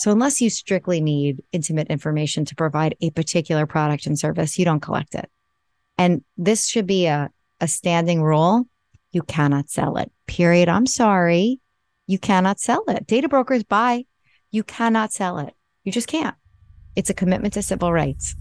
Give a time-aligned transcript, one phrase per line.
[0.00, 4.64] So unless you strictly need intimate information to provide a particular product and service, you
[4.64, 5.28] don't collect it.
[5.98, 7.28] And this should be a,
[7.60, 8.66] a standing rule.
[9.12, 10.10] You cannot sell it.
[10.26, 10.70] Period.
[10.70, 11.60] I'm sorry.
[12.06, 13.06] You cannot sell it.
[13.06, 14.06] Data brokers buy.
[14.50, 15.52] You cannot sell it.
[15.84, 16.34] You just can't.
[16.96, 18.34] It's a commitment to civil rights.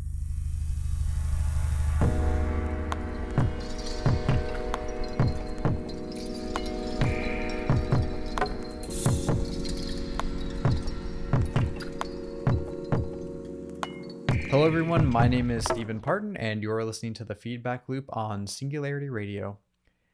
[14.50, 15.06] Hello, everyone.
[15.06, 19.60] My name is Steven Parton, and you're listening to the Feedback Loop on Singularity Radio.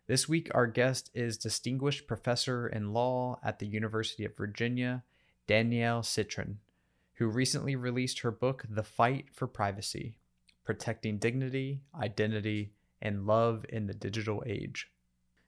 [0.08, 5.06] This week, our guest is Distinguished Professor in Law at the University of Virginia,
[5.48, 6.60] Danielle Citron,
[7.14, 10.18] who recently released her book, The Fight for Privacy
[10.66, 14.92] Protecting Dignity, Identity, and Love in the Digital Age.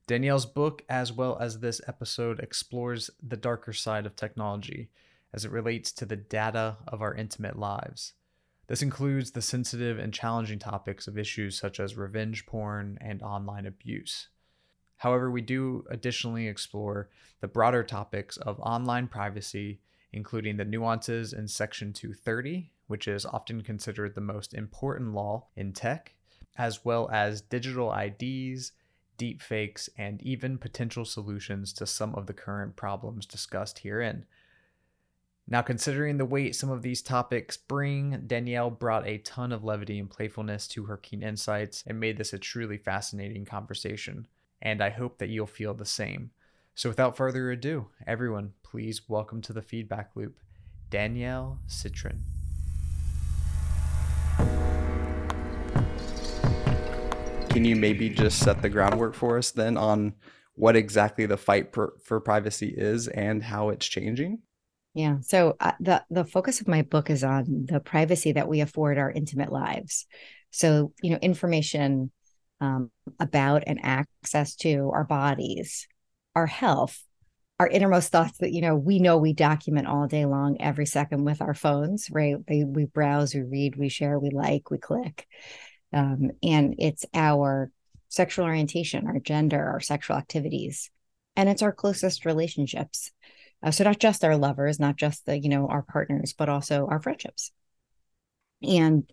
[0.07, 4.87] Danielle's book, as well as this episode, explores the darker side of technology
[5.33, 8.13] as it relates to the data of our intimate lives
[8.67, 13.65] this includes the sensitive and challenging topics of issues such as revenge porn and online
[13.65, 14.27] abuse.
[14.97, 19.79] However, we do additionally explore the broader topics of online privacy,
[20.11, 25.71] including the nuances in Section 230, which is often considered the most important law in
[25.71, 26.15] tech,
[26.57, 28.71] as well as digital IDs,
[29.17, 34.25] deepfakes, and even potential solutions to some of the current problems discussed herein.
[35.49, 39.97] Now, considering the weight some of these topics bring, Danielle brought a ton of levity
[39.97, 44.27] and playfulness to her keen insights and made this a truly fascinating conversation.
[44.61, 46.31] And I hope that you'll feel the same.
[46.75, 50.37] So, without further ado, everyone, please welcome to the feedback loop
[50.89, 52.23] Danielle Citron.
[57.47, 60.13] Can you maybe just set the groundwork for us then on
[60.55, 64.39] what exactly the fight for, for privacy is and how it's changing?
[64.97, 65.17] Yeah.
[65.21, 68.97] So uh, the the focus of my book is on the privacy that we afford
[68.97, 70.07] our intimate lives.
[70.49, 72.11] So you know, information
[72.61, 72.89] um,
[73.19, 75.87] about and access to our bodies,
[76.35, 76.99] our health,
[77.59, 81.25] our innermost thoughts that you know we know we document all day long, every second
[81.25, 82.09] with our phones.
[82.09, 82.37] Right?
[82.49, 85.27] We, we browse, we read, we share, we like, we click,
[85.93, 87.69] um, and it's our
[88.09, 90.89] sexual orientation, our gender, our sexual activities,
[91.35, 93.11] and it's our closest relationships
[93.63, 96.87] uh, so not just our lovers, not just the, you know, our partners, but also
[96.87, 97.51] our friendships.
[98.61, 99.09] And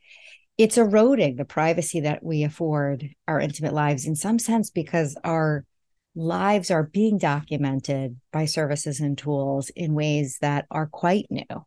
[0.57, 5.65] it's eroding the privacy that we afford our intimate lives in some sense because our
[6.15, 11.67] lives are being documented by services and tools in ways that are quite new.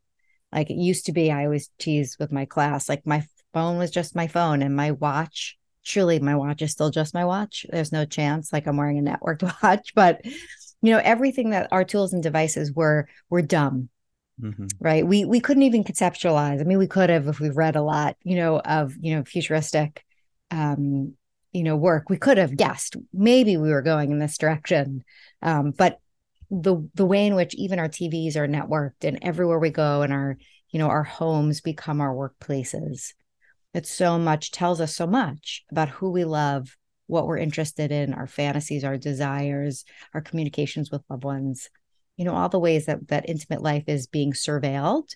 [0.53, 3.91] Like it used to be, I always tease with my class, like my phone was
[3.91, 7.65] just my phone and my watch, truly my watch is still just my watch.
[7.69, 10.21] There's no chance like I'm wearing a networked watch, but
[10.81, 13.89] you know everything that our tools and devices were were dumb
[14.41, 14.67] mm-hmm.
[14.79, 15.05] right?
[15.05, 16.61] We we couldn't even conceptualize.
[16.61, 19.23] I mean we could have if we read a lot you know of you know
[19.23, 20.03] futuristic
[20.51, 21.13] um
[21.51, 22.09] you know work.
[22.09, 22.95] We could have guessed.
[23.13, 25.03] Maybe we were going in this direction.
[25.41, 25.99] Um but
[26.49, 30.13] the the way in which even our tvs are networked and everywhere we go and
[30.13, 30.37] our
[30.69, 33.13] you know our homes become our workplaces
[33.73, 38.13] it so much tells us so much about who we love what we're interested in,
[38.13, 41.69] our fantasies, our desires, our communications with loved ones,
[42.17, 45.09] you know, all the ways that that intimate life is being surveilled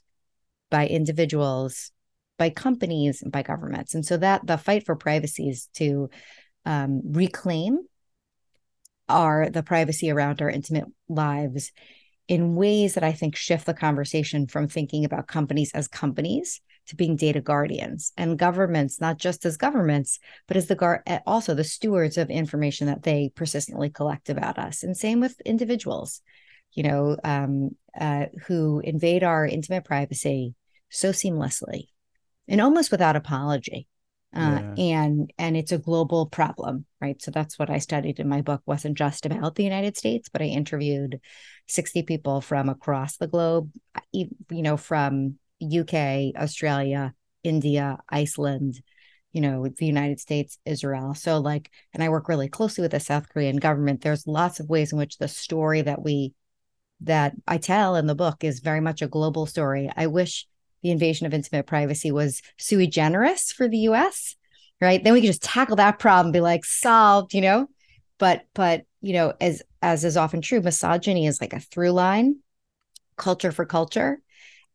[0.69, 1.91] by individuals,
[2.38, 3.94] by companies, and by governments.
[3.94, 6.09] And so that the fight for privacy is to
[6.66, 7.79] um, reclaim
[9.09, 11.72] our the privacy around our intimate lives
[12.28, 16.96] in ways that I think shift the conversation from thinking about companies as companies to
[16.96, 21.53] being data guardians and governments, not just as governments, but as the guard, eh, also
[21.53, 24.84] the stewards of information that they persistently collect about us.
[24.84, 26.22] And same with individuals,
[26.74, 30.56] you know, um, uh, who invade our intimate privacy
[30.90, 31.88] so seamlessly
[32.47, 33.88] and almost without apology.
[34.34, 34.75] Uh, yeah.
[34.78, 38.62] and and it's a global problem right so that's what i studied in my book
[38.66, 41.20] wasn't just about the united states but i interviewed
[41.68, 43.70] 60 people from across the globe
[44.14, 47.13] you know from UK, Australia,
[47.43, 48.81] India, Iceland,
[49.31, 51.13] you know, the United States, Israel.
[51.13, 54.02] So, like, and I work really closely with the South Korean government.
[54.02, 56.34] There's lots of ways in which the story that we,
[57.02, 59.90] that I tell in the book is very much a global story.
[59.96, 60.47] I wish
[60.84, 64.35] the invasion of intimate privacy was sui generis for the US,
[64.81, 65.02] right?
[65.02, 67.67] Then we could just tackle that problem, be like, solved, you know?
[68.17, 72.40] But, but, you know, as, as is often true, misogyny is like a through line,
[73.16, 74.22] culture for culture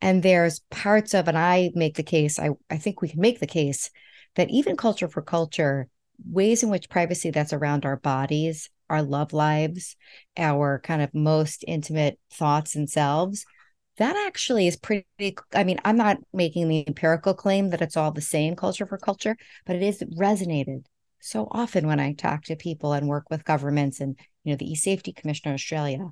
[0.01, 3.41] and there's parts of, and I make the case, I, I think we can make
[3.41, 3.91] the case
[4.35, 5.89] that even culture for culture,
[6.25, 9.97] ways in which privacy that's around our bodies, our love lives,
[10.37, 13.45] our kind of most intimate thoughts and selves
[13.99, 15.07] that actually is pretty
[15.55, 18.99] i mean i'm not making the empirical claim that it's all the same culture for
[18.99, 20.85] culture but it is resonated
[21.21, 24.71] so often when i talk to people and work with governments and you know the
[24.71, 26.11] e-safety commissioner australia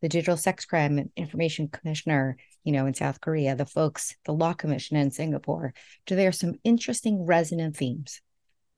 [0.00, 4.52] the digital sex crime information commissioner you know in south korea the folks the law
[4.52, 5.72] commission in singapore
[6.06, 8.20] do there are some interesting resonant themes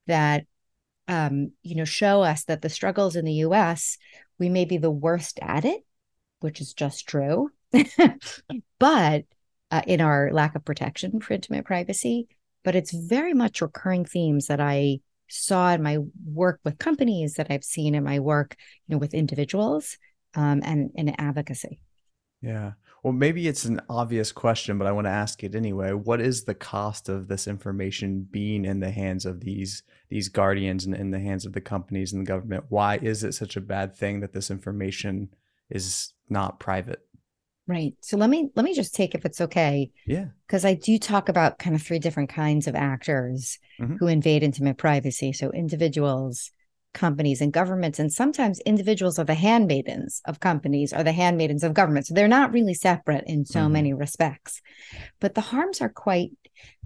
[0.06, 0.44] that
[1.08, 3.98] um, you know show us that the struggles in the us
[4.38, 5.82] we may be the worst at it
[6.40, 7.50] which is just true
[8.78, 9.24] but
[9.72, 12.28] uh, in our lack of protection for intimate privacy.
[12.62, 17.46] But it's very much recurring themes that I saw in my work with companies that
[17.50, 18.54] I've seen in my work,
[18.86, 19.96] you know, with individuals
[20.34, 21.80] um, and in advocacy.
[22.40, 22.72] Yeah.
[23.02, 25.92] Well, maybe it's an obvious question, but I want to ask it anyway.
[25.92, 30.84] What is the cost of this information being in the hands of these these guardians
[30.84, 32.64] and in the hands of the companies and the government?
[32.68, 35.30] Why is it such a bad thing that this information
[35.70, 37.00] is not private?
[37.66, 37.94] Right.
[38.00, 39.90] So let me let me just take if it's okay.
[40.06, 40.26] Yeah.
[40.46, 43.96] Because I do talk about kind of three different kinds of actors mm-hmm.
[43.96, 45.32] who invade intimate privacy.
[45.32, 46.50] So individuals,
[46.92, 51.74] companies, and governments, and sometimes individuals are the handmaidens of companies or the handmaidens of
[51.74, 52.08] governments.
[52.08, 53.72] So they're not really separate in so mm-hmm.
[53.72, 54.60] many respects.
[55.20, 56.32] But the harms are quite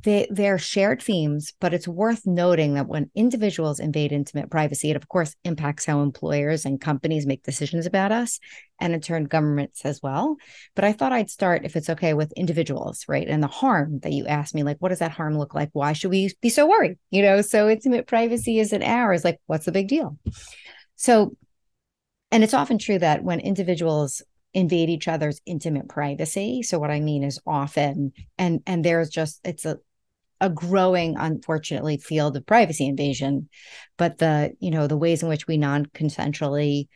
[0.03, 4.97] they they're shared themes, but it's worth noting that when individuals invade intimate privacy, it
[4.97, 8.39] of course impacts how employers and companies make decisions about us,
[8.81, 10.37] and in turn governments as well.
[10.75, 13.27] But I thought I'd start, if it's okay, with individuals, right?
[13.27, 15.71] And the harm that you asked me, like, what does that harm look like?
[15.73, 16.99] Why should we be so worried?
[17.11, 19.25] You know, so intimate privacy isn't ours.
[19.25, 20.19] Like, what's the big deal?
[20.97, 21.37] So,
[22.31, 24.23] and it's often true that when individuals
[24.57, 26.63] invade each other's intimate privacy.
[26.63, 29.79] So what I mean is often and and there's just it's a
[30.41, 33.51] a growing unfortunately field of privacy invasion.
[33.99, 36.89] But the you know the ways in which we non-consensually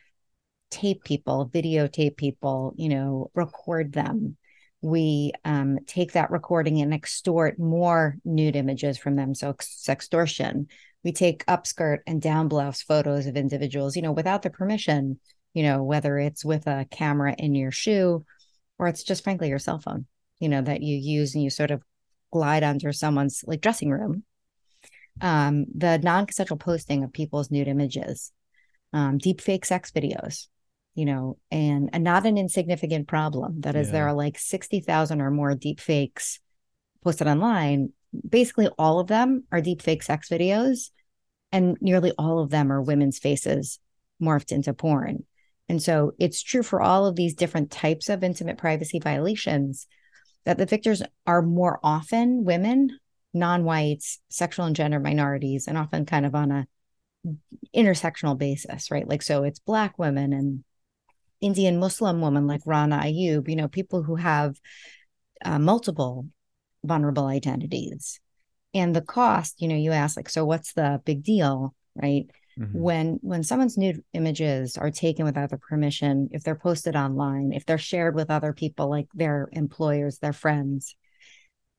[0.71, 4.37] tape people videotape people you know record them.
[4.81, 9.35] We um, take that recording and extort more nude images from them.
[9.35, 10.65] So sextortion.
[11.03, 15.19] We take upskirt and down blouse photos of individuals you know without the permission
[15.53, 18.25] you know, whether it's with a camera in your shoe
[18.79, 20.05] or it's just frankly your cell phone,
[20.39, 21.83] you know, that you use and you sort of
[22.31, 24.23] glide under someone's like dressing room.
[25.19, 28.31] Um, the non-consensual posting of people's nude images,
[28.93, 30.47] um, deep fake sex videos,
[30.95, 33.61] you know, and, and not an insignificant problem.
[33.61, 33.93] That is, yeah.
[33.93, 36.39] there are like 60,000 or more deep fakes
[37.03, 37.91] posted online.
[38.27, 40.91] Basically, all of them are deep fake sex videos,
[41.51, 43.79] and nearly all of them are women's faces
[44.21, 45.25] morphed into porn.
[45.71, 49.87] And so it's true for all of these different types of intimate privacy violations
[50.43, 52.99] that the victors are more often women,
[53.33, 56.67] non-whites, sexual and gender minorities, and often kind of on a
[57.73, 59.07] intersectional basis, right?
[59.07, 60.65] Like so it's black women and
[61.39, 64.59] Indian Muslim women like Rana Ayyub, you know, people who have
[65.45, 66.27] uh, multiple
[66.83, 68.19] vulnerable identities.
[68.73, 72.25] And the cost, you know, you ask like, so what's the big deal, right?
[72.59, 72.79] Mm-hmm.
[72.79, 77.65] When when someone's nude images are taken without their permission, if they're posted online, if
[77.65, 80.95] they're shared with other people like their employers, their friends,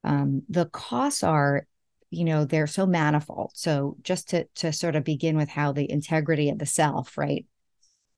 [0.05, 1.67] um, the costs are,
[2.11, 3.53] you know, they're so manifold.
[3.55, 7.47] So just to to sort of begin with how the integrity of the self, right?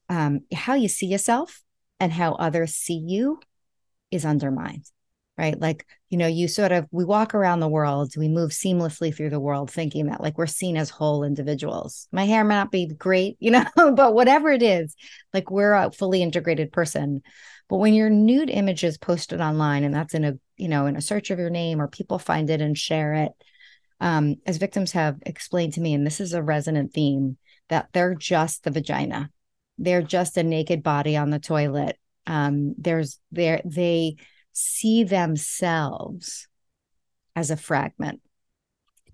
[0.09, 1.63] Um, how you see yourself
[1.99, 3.41] and how others see you
[4.11, 4.85] is undermined
[5.37, 5.61] right?
[5.61, 9.31] Like, you know, you sort of, we walk around the world, we move seamlessly through
[9.31, 12.07] the world thinking that like we're seen as whole individuals.
[12.13, 14.95] My hair may not be great, you know, but whatever it is,
[15.33, 17.23] like we're a fully integrated person.
[17.69, 20.97] But when your nude image is posted online and that's in a, you know, in
[20.97, 23.33] a search of your name or people find it and share it,
[24.01, 27.39] um, as victims have explained to me, and this is a resonant theme,
[27.71, 29.31] that they're just the vagina.
[29.79, 31.99] They're just a naked body on the toilet.
[32.27, 34.17] Um, there's there they
[34.55, 36.49] see themselves
[37.37, 38.21] as a fragment.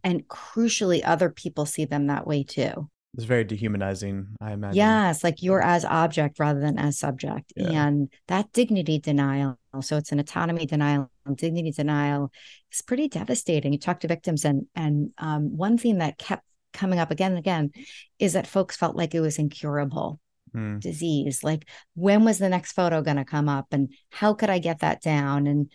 [0.04, 2.88] And crucially, other people see them that way too.
[3.14, 4.76] It's very dehumanizing, I imagine.
[4.76, 7.52] Yes, like you're as object rather than as subject.
[7.56, 7.86] Yeah.
[7.86, 12.30] And that dignity denial, so it's an autonomy denial, dignity denial
[12.72, 13.72] is pretty devastating.
[13.72, 17.38] You talk to victims, and and um, one theme that kept coming up again and
[17.38, 17.72] again
[18.20, 20.20] is that folks felt like it was incurable
[20.54, 20.80] mm.
[20.80, 24.58] disease like when was the next photo going to come up and how could i
[24.58, 25.70] get that down and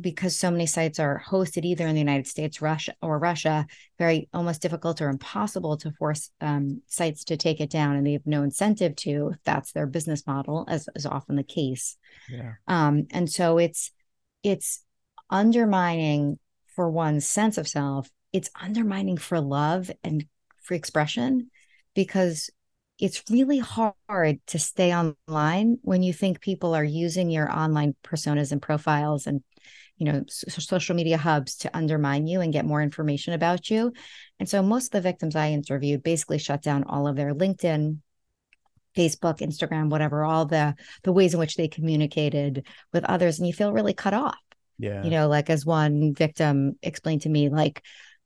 [0.00, 3.66] because so many sites are hosted either in the united states russia or russia
[3.98, 8.12] very almost difficult or impossible to force um, sites to take it down and they
[8.12, 11.96] have no incentive to if that's their business model as is often the case
[12.30, 12.52] yeah.
[12.66, 13.90] um, and so it's
[14.42, 14.84] it's
[15.28, 16.38] undermining
[16.74, 20.24] for one's sense of self it's undermining for love and
[20.62, 21.50] free expression
[21.94, 22.50] because
[23.00, 28.52] it's really hard to stay online when you think people are using your online personas
[28.52, 29.42] and profiles and
[29.96, 33.92] you know social media hubs to undermine you and get more information about you.
[34.38, 37.98] And so most of the victims i interviewed basically shut down all of their linkedin
[38.96, 43.54] facebook instagram whatever all the the ways in which they communicated with others and you
[43.54, 44.36] feel really cut off.
[44.78, 45.04] Yeah.
[45.04, 47.82] you know like as one victim explained to me like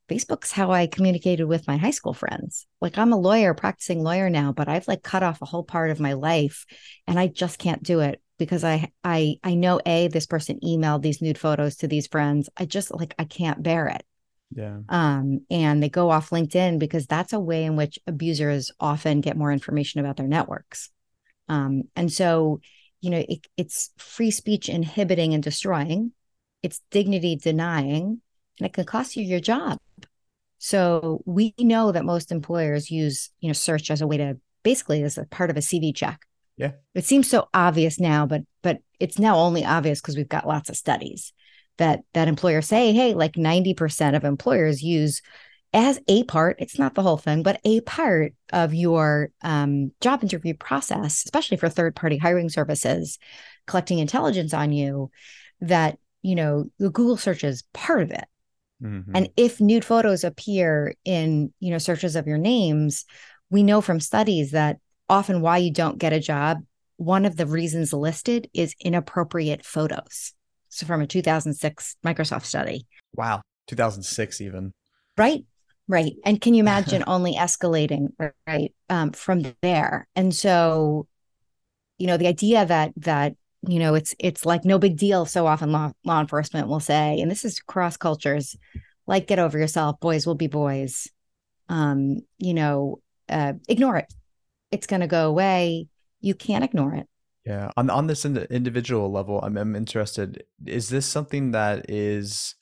[0.08, 2.66] Facebook's how I communicated with my high school friends.
[2.80, 5.90] Like I'm a lawyer, practicing lawyer now, but I've like cut off a whole part
[5.90, 6.66] of my life
[7.06, 11.02] and I just can't do it because I I I know a this person emailed
[11.02, 12.50] these nude photos to these friends.
[12.56, 14.04] I just like I can't bear it.
[14.54, 14.80] Yeah.
[14.88, 19.38] Um and they go off LinkedIn because that's a way in which abusers often get
[19.38, 20.90] more information about their networks.
[21.48, 22.60] Um and so
[23.00, 26.12] you know it, it's free speech inhibiting and destroying.
[26.62, 28.20] It's dignity denying
[28.58, 29.78] and it can cost you your job.
[30.64, 35.02] So we know that most employers use, you know, search as a way to basically
[35.02, 36.22] as a part of a CV check.
[36.56, 36.70] Yeah.
[36.94, 40.70] It seems so obvious now, but but it's now only obvious because we've got lots
[40.70, 41.34] of studies
[41.76, 45.20] that that employers say, hey, like 90% of employers use
[45.74, 50.22] as a part, it's not the whole thing, but a part of your um, job
[50.22, 53.18] interview process, especially for third party hiring services,
[53.66, 55.10] collecting intelligence on you,
[55.60, 58.24] that, you know, the Google search is part of it.
[58.82, 59.16] Mm-hmm.
[59.16, 63.04] And if nude photos appear in, you know, searches of your names,
[63.50, 64.78] we know from studies that
[65.08, 66.58] often why you don't get a job,
[66.96, 70.32] one of the reasons listed is inappropriate photos.
[70.68, 72.86] So from a 2006 Microsoft study.
[73.14, 74.72] Wow, 2006 even.
[75.16, 75.44] Right.
[75.86, 76.14] Right.
[76.24, 78.08] And can you imagine only escalating
[78.46, 80.08] right um, from there?
[80.16, 81.06] And so,
[81.98, 83.36] you know, the idea that that
[83.68, 87.20] you know it's it's like no big deal so often law law enforcement will say
[87.20, 88.56] and this is cross cultures
[89.06, 91.08] like get over yourself boys will be boys.
[91.68, 94.12] Um you know uh, ignore it.
[94.70, 95.88] It's going to go away.
[96.20, 97.08] You can't ignore it.
[97.44, 100.44] Yeah on on this individual level I'm, I'm interested.
[100.66, 102.54] Is this something that is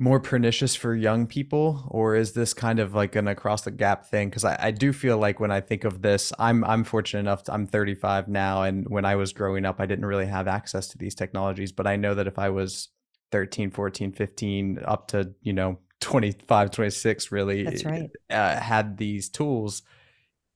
[0.00, 4.06] more pernicious for young people or is this kind of like an across the gap
[4.06, 4.30] thing?
[4.30, 7.44] Because I, I do feel like when i think of this i'm i'm fortunate enough
[7.44, 10.88] to, i'm 35 now and when i was growing up i didn't really have access
[10.88, 12.88] to these technologies but i know that if i was
[13.30, 18.10] 13 14 15 up to you know 25 26 really that's right.
[18.30, 19.82] uh, had these tools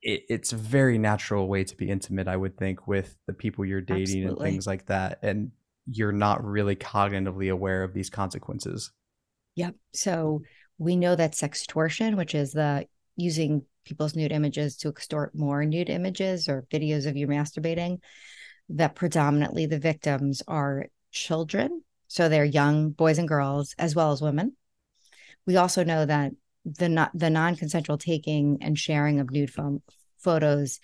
[0.01, 3.65] it, it's a very natural way to be intimate i would think with the people
[3.65, 4.29] you're dating Absolutely.
[4.29, 5.51] and things like that and
[5.87, 8.91] you're not really cognitively aware of these consequences
[9.57, 9.75] Yep.
[9.93, 10.43] So
[10.79, 15.91] we know that sextortion, which is the using people's nude images to extort more nude
[15.91, 17.99] images or videos of you masturbating,
[18.71, 21.83] that predominantly the victims are children.
[22.09, 24.57] So they're young boys and girls as well as women.
[25.47, 26.33] We also know that
[26.65, 29.53] the not the non-consensual taking and sharing of nude
[30.19, 30.81] photos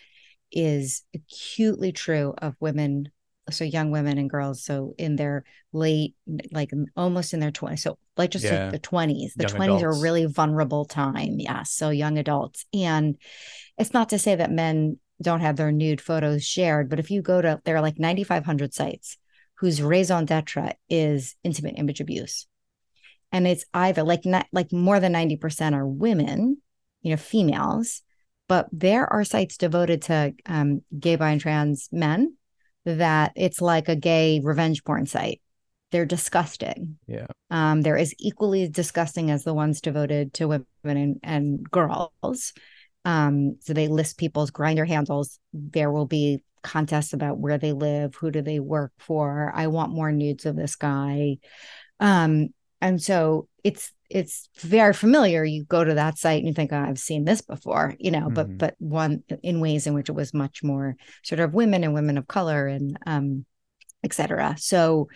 [0.52, 3.10] is acutely true of women
[3.50, 6.14] so young women and girls so in their late
[6.52, 8.64] like almost in their 20s so like just yeah.
[8.64, 9.83] like the 20s the young 20s adults.
[9.85, 13.16] are a really vulnerable time yes so young adults and
[13.78, 17.23] it's not to say that men don't have their nude photos shared but if you
[17.23, 19.16] go to there are like 9500 sites
[19.57, 22.47] whose raison d'etre is intimate image abuse
[23.33, 26.57] and it's either like not like more than 90% are women
[27.02, 28.02] you know females
[28.49, 32.37] but there are sites devoted to um, gay bi and trans men
[32.84, 35.40] that it's like a gay revenge porn site.
[35.90, 36.99] They're disgusting.
[37.06, 37.26] Yeah.
[37.50, 42.52] Um, they're as equally disgusting as the ones devoted to women and, and girls.
[43.04, 45.38] Um, so they list people's Grindr handles.
[45.52, 49.52] There will be contests about where they live, who do they work for.
[49.54, 51.38] I want more nudes of this guy.
[51.99, 52.49] Um,
[52.80, 55.45] and so it's it's very familiar.
[55.45, 58.26] You go to that site and you think oh, i've seen this before you know
[58.26, 58.35] mm-hmm.
[58.35, 61.95] but but one in ways in which it was much more sort of women and
[61.95, 63.45] women of color and um
[64.02, 65.09] etc so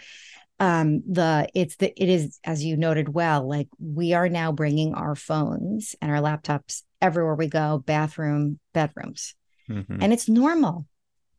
[0.61, 4.95] um the it's the it is as you noted well like we are now bringing
[4.95, 9.35] our phones and our laptops everywhere we go bathroom bedrooms.
[9.69, 10.03] Mm-hmm.
[10.03, 10.87] and it's normal.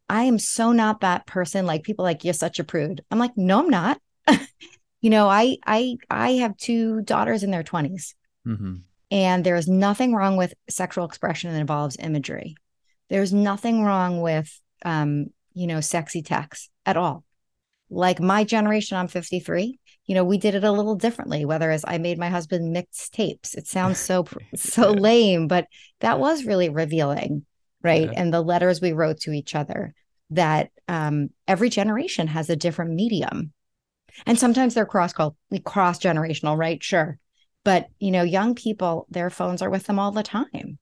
[0.09, 3.03] I am so not that person like people like you're such a prude.
[3.09, 3.99] I'm like no i'm not
[5.01, 8.13] you know i i i have two daughters in their 20s
[8.47, 8.75] mm-hmm.
[9.11, 12.55] and there is nothing wrong with sexual expression that involves imagery.
[13.09, 17.23] There's nothing wrong with um you know sexy text at all.
[17.89, 21.85] Like my generation i'm 53 you know we did it a little differently whether as
[21.87, 23.53] i made my husband mix tapes.
[23.53, 24.25] It sounds so
[24.55, 25.67] so lame but
[25.99, 27.45] that was really revealing
[27.85, 28.11] right?
[28.11, 28.19] Yeah.
[28.19, 29.93] and the letters we wrote to each other
[30.31, 33.53] that um, every generation has a different medium
[34.25, 36.83] and sometimes they're cross cross generational, right?
[36.83, 37.17] Sure.
[37.63, 40.77] But, you know, young people, their phones are with them all the time.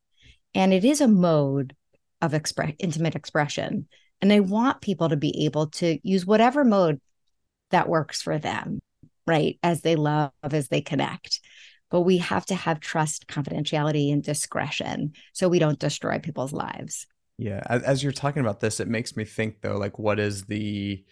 [0.53, 1.75] And it is a mode
[2.21, 3.87] of express intimate expression
[4.23, 7.01] and they want people to be able to use whatever mode
[7.71, 8.79] that works for them
[9.27, 11.41] right as they love as they connect
[11.91, 17.05] but we have to have trust confidentiality and discretion so we don't destroy people's lives
[17.37, 21.03] yeah as you're talking about this it makes me think though like what is the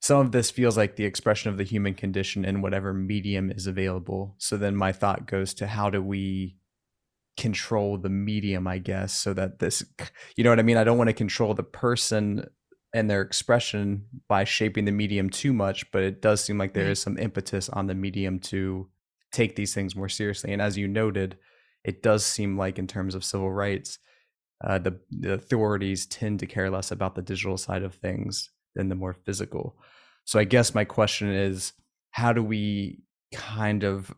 [0.00, 3.66] some of this feels like the expression of the human condition in whatever medium is
[3.66, 4.36] available.
[4.38, 6.56] So then my thought goes to how do we
[7.38, 9.84] control the medium i guess so that this
[10.36, 10.76] you know what i mean?
[10.76, 12.44] I don't want to control the person
[12.92, 16.90] and their expression by shaping the medium too much but it does seem like there
[16.90, 18.88] is some impetus on the medium to
[19.30, 20.52] take these things more seriously.
[20.52, 21.38] And as you noted
[21.84, 24.00] it does seem like in terms of civil rights
[24.64, 28.88] uh, the, the authorities tend to care less about the digital side of things than
[28.88, 29.76] the more physical.
[30.24, 31.72] So i guess my question is
[32.10, 33.00] how do we
[33.34, 34.14] kind of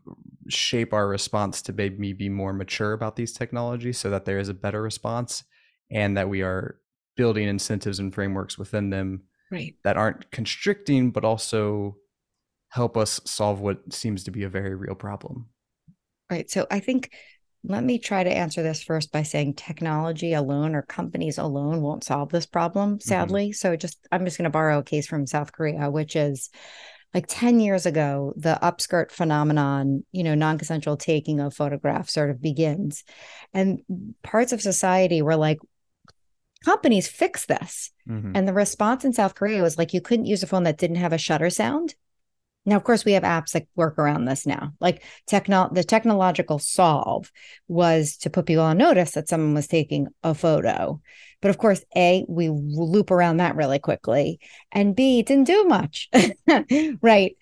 [0.47, 4.47] shape our response to maybe be more mature about these technologies so that there is
[4.47, 5.43] a better response
[5.89, 6.79] and that we are
[7.17, 9.75] building incentives and frameworks within them right.
[9.83, 11.97] that aren't constricting but also
[12.69, 15.47] help us solve what seems to be a very real problem?
[16.29, 16.49] Right.
[16.49, 17.11] So i think
[17.63, 22.03] let me try to answer this first by saying technology alone or companies alone won't
[22.03, 23.07] solve this problem mm-hmm.
[23.07, 23.53] sadly mm-hmm.
[23.53, 26.49] so just i'm just going to borrow a case from south korea which is
[27.13, 32.29] like 10 years ago, the upskirt phenomenon, you know, non consensual taking of photographs sort
[32.29, 33.03] of begins.
[33.53, 33.81] And
[34.23, 35.59] parts of society were like,
[36.63, 37.91] companies fix this.
[38.07, 38.31] Mm-hmm.
[38.35, 40.97] And the response in South Korea was like, you couldn't use a phone that didn't
[40.97, 41.95] have a shutter sound.
[42.65, 44.73] Now, of course, we have apps that work around this now.
[44.79, 47.31] Like techno the technological solve
[47.67, 51.01] was to put people on notice that someone was taking a photo.
[51.41, 54.39] But of course, A, we loop around that really quickly.
[54.71, 56.09] And B, it didn't do much.
[57.01, 57.35] right.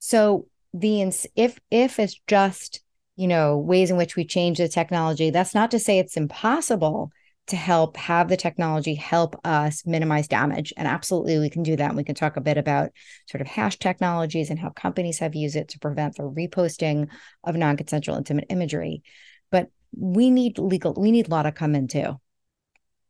[0.00, 1.00] So the
[1.34, 2.82] if if it's just,
[3.16, 7.10] you know, ways in which we change the technology, that's not to say it's impossible
[7.48, 10.72] to help have the technology help us minimize damage.
[10.76, 11.88] And absolutely, we can do that.
[11.88, 12.90] And we can talk a bit about
[13.26, 17.08] sort of hash technologies and how companies have used it to prevent the reposting
[17.44, 19.02] of non consensual intimate imagery.
[19.50, 22.20] But we need legal, we need law to come in too.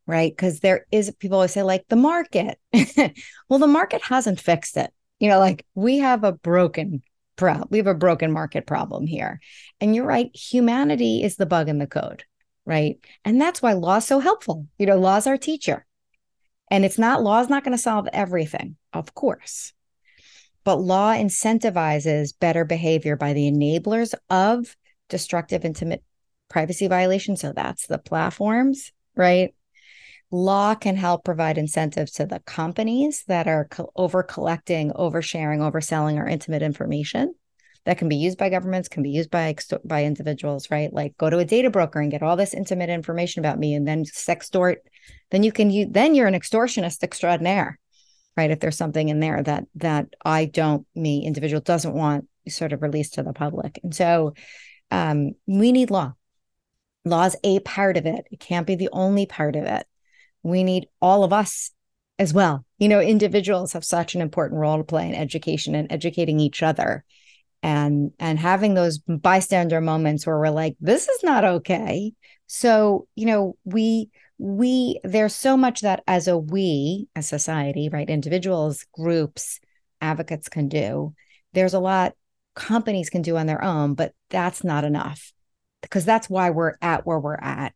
[0.06, 0.32] Right.
[0.34, 2.58] Because there is, people always say, like, the market.
[3.48, 4.90] well, the market hasn't fixed it.
[5.18, 7.02] You know, like we have a broken
[7.36, 9.40] pro- we have a broken market problem here.
[9.80, 12.24] And you're right, humanity is the bug in the code
[12.68, 12.98] right?
[13.24, 14.66] And that's why law is so helpful.
[14.78, 15.86] You know, law's our teacher.
[16.70, 19.72] And it's not law is not going to solve everything, of course.
[20.64, 24.76] But law incentivizes better behavior by the enablers of
[25.08, 26.04] destructive intimate
[26.50, 27.40] privacy violations.
[27.40, 29.54] So that's the platforms, right?
[30.30, 36.18] Law can help provide incentives to the companies that are co- over collecting, oversharing, overselling
[36.18, 37.34] our intimate information
[37.84, 40.92] that can be used by governments, can be used by by individuals, right?
[40.92, 43.86] Like go to a data broker and get all this intimate information about me, and
[43.86, 44.76] then sextort.
[45.30, 47.78] Then you can you then you're an extortionist extraordinaire,
[48.36, 48.50] right?
[48.50, 52.82] If there's something in there that that I don't, me individual doesn't want sort of
[52.82, 54.34] released to the public, and so
[54.90, 56.14] um, we need law.
[57.04, 58.26] Law is a part of it.
[58.30, 59.86] It can't be the only part of it.
[60.42, 61.70] We need all of us
[62.18, 62.64] as well.
[62.78, 66.62] You know, individuals have such an important role to play in education and educating each
[66.62, 67.04] other
[67.62, 72.12] and and having those bystander moments where we're like this is not okay.
[72.46, 78.08] So you know we we there's so much that as a we as society right
[78.08, 79.60] individuals groups
[80.00, 81.14] advocates can do.
[81.52, 82.14] There's a lot
[82.54, 85.32] companies can do on their own but that's not enough
[85.82, 87.74] because that's why we're at where we're at.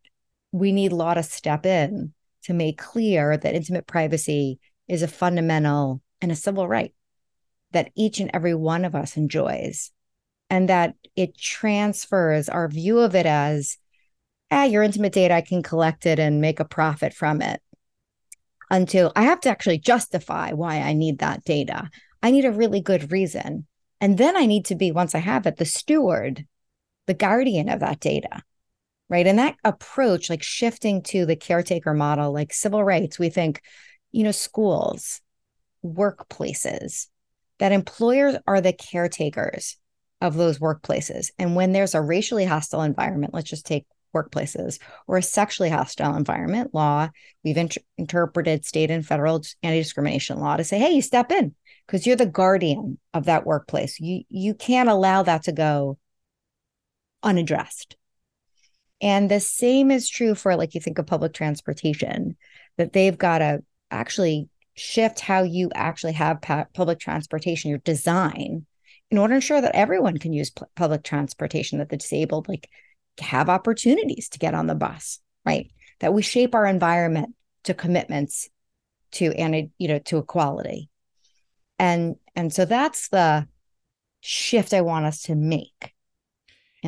[0.53, 2.13] We need law to step in
[2.45, 6.95] to make clear that intimate privacy is a fundamental and a civil right
[7.73, 9.91] that each and every one of us enjoys
[10.51, 13.79] and that it transfers our view of it as
[14.51, 17.61] ah your intimate data i can collect it and make a profit from it
[18.71, 21.91] until i have to actually justify why i need that data.
[22.25, 23.67] I need a really good reason.
[24.01, 26.47] And then i need to be once i have it the steward
[27.07, 28.43] the guardian of that data
[29.13, 29.27] right?
[29.27, 33.61] And that approach like shifting to the caretaker model like civil rights we think
[34.11, 35.21] you know schools
[35.85, 37.09] workplaces
[37.63, 39.77] that employers are the caretakers
[40.21, 41.29] of those workplaces.
[41.39, 46.17] And when there's a racially hostile environment, let's just take workplaces or a sexually hostile
[46.17, 47.09] environment law,
[47.45, 51.55] we've inter- interpreted state and federal anti-discrimination law to say, hey, you step in
[51.87, 54.01] because you're the guardian of that workplace.
[54.01, 55.99] You you can't allow that to go
[57.23, 57.95] unaddressed.
[59.01, 62.37] And the same is true for like you think of public transportation,
[62.77, 68.67] that they've got to actually shift how you actually have pa- public transportation, your design,
[69.11, 72.69] in order to ensure that everyone can use p- public transportation, that the disabled like
[73.21, 75.71] have opportunities to get on the bus, right?
[76.01, 78.49] That we shape our environment to commitments
[79.13, 80.89] to and you know to equality
[81.79, 83.47] and and so that's the
[84.21, 85.93] shift i want us to make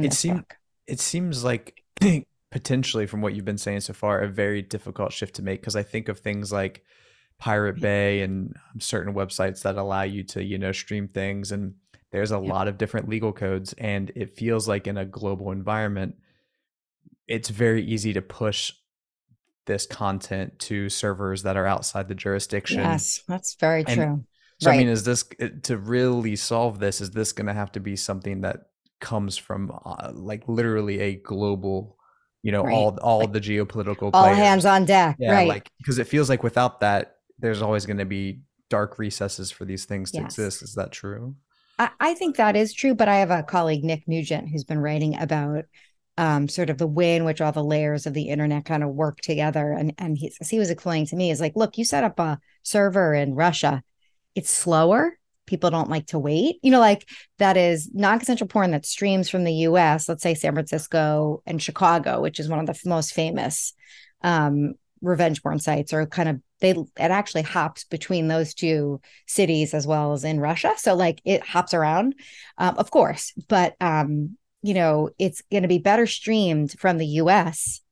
[0.05, 0.43] it seems
[0.87, 1.83] it seems like
[2.51, 5.77] potentially from what you've been saying so far a very difficult shift to make because
[5.77, 6.83] i think of things like
[7.39, 11.75] pirate bay and certain websites that allow you to you know stream things and
[12.11, 16.15] there's a lot of different legal codes and it feels like in a global environment
[17.27, 18.73] it's very easy to push
[19.67, 22.79] this content to servers that are outside the jurisdiction.
[22.79, 24.25] Yes, that's very and true.
[24.61, 24.77] So right.
[24.77, 25.25] I mean, is this
[25.63, 27.01] to really solve this?
[27.01, 28.69] Is this going to have to be something that
[29.01, 31.97] comes from uh, like literally a global,
[32.43, 32.73] you know, right.
[32.73, 34.39] all all like, the geopolitical all players.
[34.39, 35.49] hands on deck, yeah, right?
[35.49, 39.67] Like because it feels like without that, there's always going to be dark recesses for
[39.67, 40.25] these things to yes.
[40.25, 40.63] exist.
[40.63, 41.37] Is that true?
[41.79, 44.79] I, I think that is true, but I have a colleague, Nick Nugent, who's been
[44.79, 45.67] writing about
[46.17, 48.95] um, sort of the way in which all the layers of the internet kind of
[48.95, 49.73] work together.
[49.73, 52.39] And and he, he was explaining to me is like, look, you set up a
[52.63, 53.83] server in Russia,
[54.35, 55.19] it's slower.
[55.45, 56.57] People don't like to wait.
[56.63, 60.09] You know, like that is non-consensual porn that streams from the U.S.
[60.09, 63.75] Let's say San Francisco and Chicago, which is one of the most famous
[64.23, 69.75] um, revenge porn sites, are kind of they it actually hops between those two cities
[69.75, 70.75] as well as in Russia.
[70.77, 72.15] So like it hops around,
[72.59, 77.07] um, of course, but um, you know it's going to be better streamed from the
[77.07, 77.83] us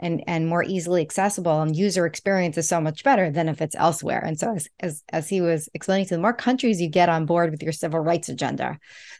[0.00, 3.76] and and more easily accessible and user experience is so much better than if it's
[3.76, 7.10] elsewhere and so as as, as he was explaining to the more countries you get
[7.10, 8.78] on board with your civil rights agenda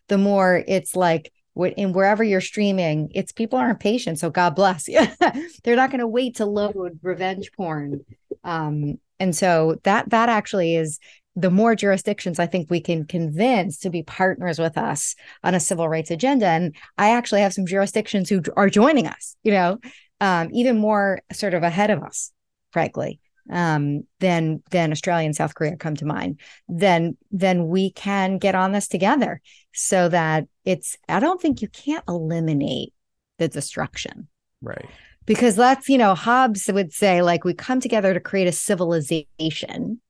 [0.08, 4.88] the more it's like in wherever you're streaming it's people aren't patient so god bless.
[4.88, 5.00] You
[5.64, 8.04] they're not going to wait to load revenge porn.
[8.42, 10.98] Um and so that that actually is
[11.36, 15.60] the more jurisdictions I think we can convince to be partners with us on a
[15.60, 16.46] civil rights agenda.
[16.46, 19.78] And I actually have some jurisdictions who are joining us, you know,
[20.20, 22.32] um, even more sort of ahead of us,
[22.70, 26.40] frankly, um, than than Australia and South Korea come to mind.
[26.68, 29.40] Then then we can get on this together
[29.72, 30.96] so that it's.
[31.08, 32.92] I don't think you can't eliminate
[33.38, 34.28] the destruction,
[34.62, 34.88] right?
[35.26, 40.00] Because that's you know Hobbes would say like we come together to create a civilization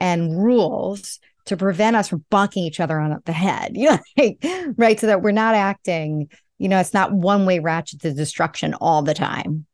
[0.00, 4.44] and rules to prevent us from bonking each other on the head, you know, like,
[4.76, 5.00] right?
[5.00, 9.02] So that we're not acting, you know, it's not one way ratchet to destruction all
[9.02, 9.66] the time.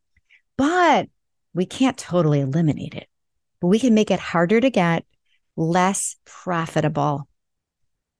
[0.56, 1.08] But
[1.54, 3.08] we can't totally eliminate it,
[3.60, 5.04] but we can make it harder to get,
[5.56, 7.28] less profitable,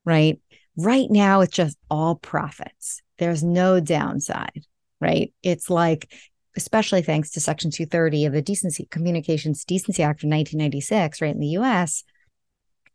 [0.05, 0.41] right?
[0.77, 3.03] Right now, it's just all profits.
[3.19, 4.65] There's no downside,
[5.01, 5.33] right?
[5.43, 6.13] It's like
[6.57, 11.41] especially thanks to Section 230 of the Decency Communications Decency Act of 1996, right in
[11.41, 12.05] the US,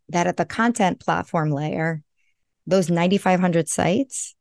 [0.09, 2.01] that at the content platform layer,
[2.65, 4.35] those 9,500 sites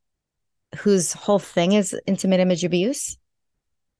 [0.80, 3.18] whose whole thing is intimate image abuse,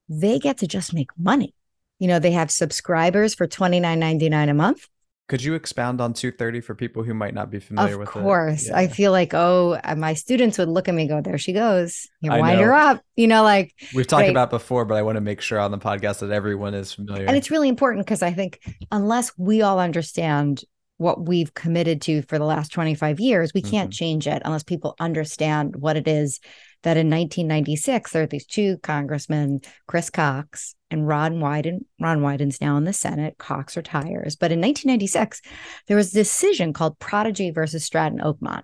[0.09, 1.55] they get to just make money.
[1.99, 4.87] You know, they have subscribers for $29.99 a month.
[5.29, 8.17] Could you expound on 230 for people who might not be familiar of with it?
[8.17, 8.69] Of course.
[8.69, 8.79] Yeah.
[8.79, 12.09] I feel like, oh, uh, my students would look at me go, there she goes.
[12.23, 13.03] You wind her up.
[13.15, 14.31] You know, like we've talked right.
[14.31, 17.27] about before, but I want to make sure on the podcast that everyone is familiar.
[17.27, 18.59] And it's really important because I think
[18.91, 20.65] unless we all understand
[20.97, 23.99] what we've committed to for the last 25 years, we can't mm-hmm.
[23.99, 26.41] change it unless people understand what it is
[26.83, 31.81] that in 1996 there are these two congressmen, Chris Cox and Ron Wyden.
[32.01, 33.37] Ron Wyden's now in the Senate.
[33.39, 35.43] Cox retires, but in 1996
[35.87, 38.63] there was a decision called Prodigy versus Stratton Oakmont,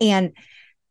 [0.00, 0.32] and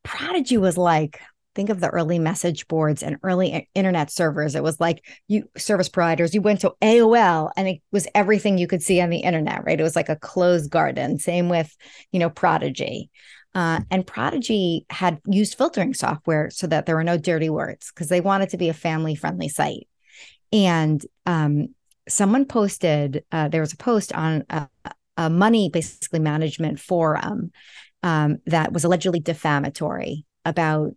[0.03, 1.19] Prodigy was like
[1.55, 4.55] think of the early message boards and early internet servers.
[4.55, 8.67] It was like you service providers, you went to AOL and it was everything you
[8.67, 9.79] could see on the internet, right?
[9.79, 11.19] It was like a closed garden.
[11.19, 11.75] Same with,
[12.12, 13.09] you know, Prodigy.
[13.56, 18.10] Uh, and Prodigy had used filtering software so that there were no dirty words because
[18.10, 19.88] they wanted to be a family friendly site.
[20.52, 21.70] And um,
[22.08, 24.68] someone posted, uh, there was a post on a,
[25.18, 27.52] a money basically management forum
[28.02, 30.94] um, that was allegedly defamatory about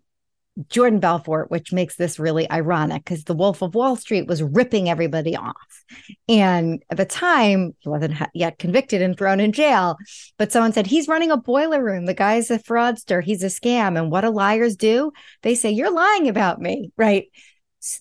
[0.69, 4.89] Jordan Belfort, which makes this really ironic because the Wolf of Wall Street was ripping
[4.89, 5.85] everybody off.
[6.29, 9.97] And at the time, he wasn't yet convicted and thrown in jail.
[10.39, 12.07] But someone said, he's running a boiler room.
[12.07, 13.23] The guy's a fraudster.
[13.23, 13.99] He's a scam.
[13.99, 15.13] And what do liars do?
[15.43, 16.91] They say, you're lying about me.
[16.97, 17.27] Right.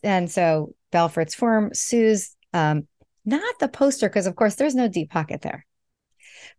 [0.01, 2.87] And so Belfort's firm sues um,
[3.25, 5.65] not the poster, because of course there's no deep pocket there,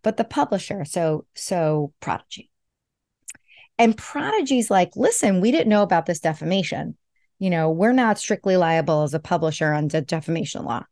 [0.03, 0.85] but the publisher.
[0.85, 2.51] So, so Prodigy.
[3.79, 6.97] And Prodigy's like, listen, we didn't know about this defamation.
[7.39, 10.85] You know, we're not strictly liable as a publisher under defamation law.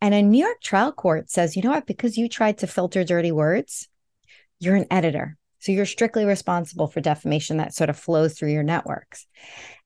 [0.00, 1.86] And a New York trial court says, you know what?
[1.86, 3.88] Because you tried to filter dirty words,
[4.58, 5.36] you're an editor.
[5.60, 9.26] So you're strictly responsible for defamation that sort of flows through your networks.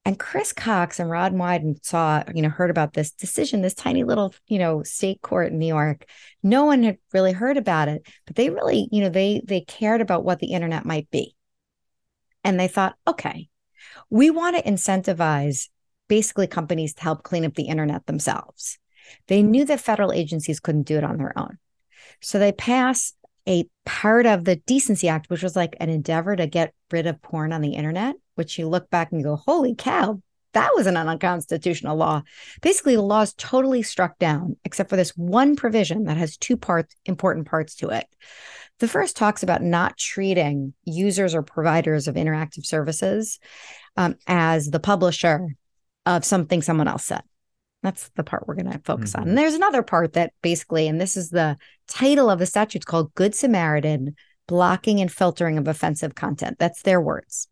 [0.04, 4.04] And Chris Cox and Ron Wyden saw, you know, heard about this decision, this tiny
[4.04, 6.04] little, you know, state court in New York.
[6.42, 10.00] No one had really heard about it, but they really, you know, they they cared
[10.00, 11.34] about what the internet might be.
[12.44, 13.48] And they thought, okay,
[14.10, 15.68] we want to incentivize
[16.08, 18.78] basically companies to help clean up the internet themselves.
[19.28, 21.58] They knew that federal agencies couldn't do it on their own.
[22.20, 23.16] So they passed
[23.48, 27.20] a part of the Decency Act, which was like an endeavor to get rid of
[27.22, 30.20] porn on the internet, which you look back and go, holy cow,
[30.52, 32.22] that was an unconstitutional law.
[32.60, 36.56] Basically, the law is totally struck down, except for this one provision that has two
[36.56, 38.06] parts, important parts to it.
[38.78, 43.38] The first talks about not treating users or providers of interactive services
[43.96, 45.56] um, as the publisher
[46.04, 47.22] of something someone else said.
[47.82, 49.22] That's the part we're going to focus mm-hmm.
[49.22, 49.28] on.
[49.28, 51.56] And there's another part that basically, and this is the
[51.88, 54.14] title of the statute, it's called Good Samaritan
[54.46, 56.58] Blocking and Filtering of Offensive Content.
[56.58, 57.48] That's their words.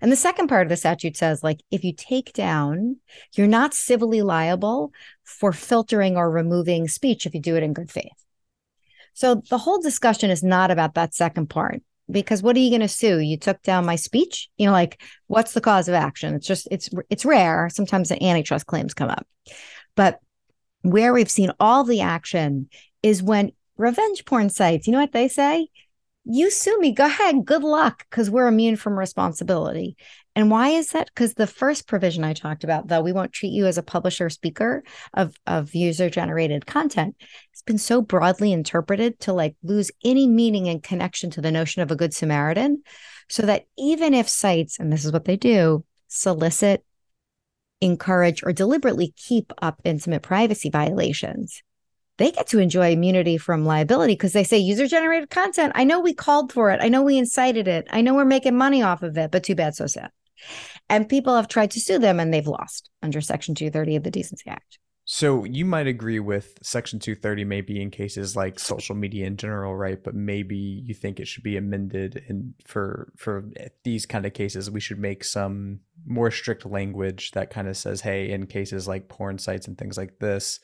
[0.00, 2.96] And the second part of the statute says, like, if you take down,
[3.34, 4.92] you're not civilly liable
[5.24, 8.24] for filtering or removing speech if you do it in good faith.
[9.14, 12.80] So the whole discussion is not about that second part because what are you going
[12.80, 13.18] to sue?
[13.18, 14.48] You took down my speech?
[14.56, 16.34] You know like what's the cause of action?
[16.34, 17.68] It's just it's it's rare.
[17.70, 19.26] Sometimes the antitrust claims come up.
[19.96, 20.20] But
[20.82, 22.68] where we've seen all the action
[23.02, 25.66] is when revenge porn sites you know what they say
[26.32, 29.96] you sue me go ahead good luck because we're immune from responsibility
[30.36, 31.08] and why is that?
[31.08, 34.30] Because the first provision I talked about, though, we won't treat you as a publisher
[34.30, 37.16] speaker of, of user generated content,
[37.52, 41.82] it's been so broadly interpreted to like lose any meaning and connection to the notion
[41.82, 42.82] of a good Samaritan.
[43.28, 46.84] So that even if sites, and this is what they do, solicit,
[47.80, 51.62] encourage, or deliberately keep up intimate privacy violations,
[52.20, 55.72] they get to enjoy immunity from liability because they say user generated content.
[55.74, 56.78] I know we called for it.
[56.82, 57.86] I know we incited it.
[57.90, 60.10] I know we're making money off of it, but too bad, so sad.
[60.90, 64.10] And people have tried to sue them and they've lost under Section 230 of the
[64.10, 64.78] Decency Act.
[65.06, 69.74] So you might agree with Section 230 maybe in cases like social media in general,
[69.74, 69.98] right?
[70.04, 73.48] But maybe you think it should be amended and for for
[73.82, 78.02] these kind of cases we should make some more strict language that kind of says,
[78.02, 80.60] hey, in cases like porn sites and things like this,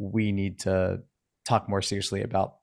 [0.00, 1.00] we need to
[1.44, 2.56] talk more seriously about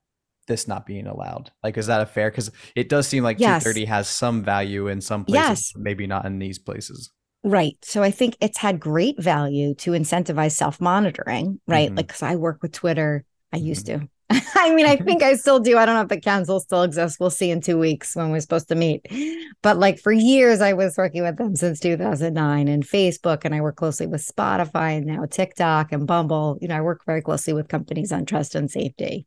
[0.48, 1.52] this not being allowed?
[1.64, 2.32] Like, is that a fair?
[2.32, 3.64] Because it does seem like yes.
[3.64, 5.74] 230 has some value in some places, yes.
[5.76, 7.12] maybe not in these places.
[7.44, 7.78] Right.
[7.84, 11.88] So I think it's had great value to incentivize self monitoring, right?
[11.88, 11.98] Mm-hmm.
[11.98, 13.24] Like, because I work with Twitter,
[13.54, 14.06] I used mm-hmm.
[14.06, 14.10] to.
[14.56, 15.78] I mean, I think I still do.
[15.78, 17.20] I don't know if the council still exists.
[17.20, 19.06] We'll see in two weeks when we're supposed to meet.
[19.62, 23.62] But like for years, I was working with them since 2009 and Facebook, and I
[23.62, 26.58] work closely with Spotify and now TikTok and Bumble.
[26.62, 29.26] You know, I work very closely with companies on trust and safety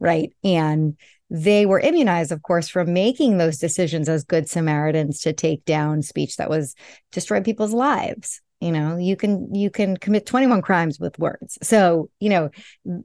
[0.00, 0.32] right?
[0.42, 0.96] And
[1.28, 6.02] they were immunized, of course, from making those decisions as good Samaritans to take down
[6.02, 6.74] speech that was
[7.12, 8.40] destroying people's lives.
[8.60, 11.58] You know, you can you can commit 21 crimes with words.
[11.62, 12.50] So, you know,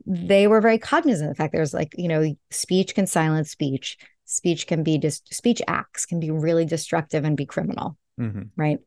[0.05, 3.97] they were very cognizant of the fact there's like, you know, speech can silence speech.
[4.25, 7.97] Speech can be just speech acts can be really destructive and be criminal.
[8.19, 8.43] Mm-hmm.
[8.57, 8.79] Right.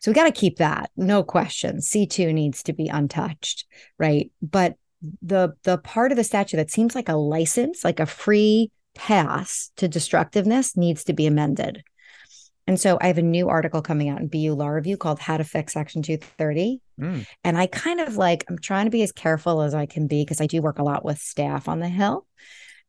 [0.00, 1.78] So we got to keep that, no question.
[1.78, 3.64] C2 needs to be untouched,
[3.98, 4.30] right?
[4.42, 4.76] But
[5.22, 9.70] the the part of the statute that seems like a license, like a free pass
[9.76, 11.82] to destructiveness needs to be amended.
[12.66, 15.36] And so I have a new article coming out in BU Law Review called How
[15.36, 16.80] to Fix Section 230.
[17.00, 17.26] Mm.
[17.44, 20.22] And I kind of like, I'm trying to be as careful as I can be
[20.22, 22.26] because I do work a lot with staff on the Hill.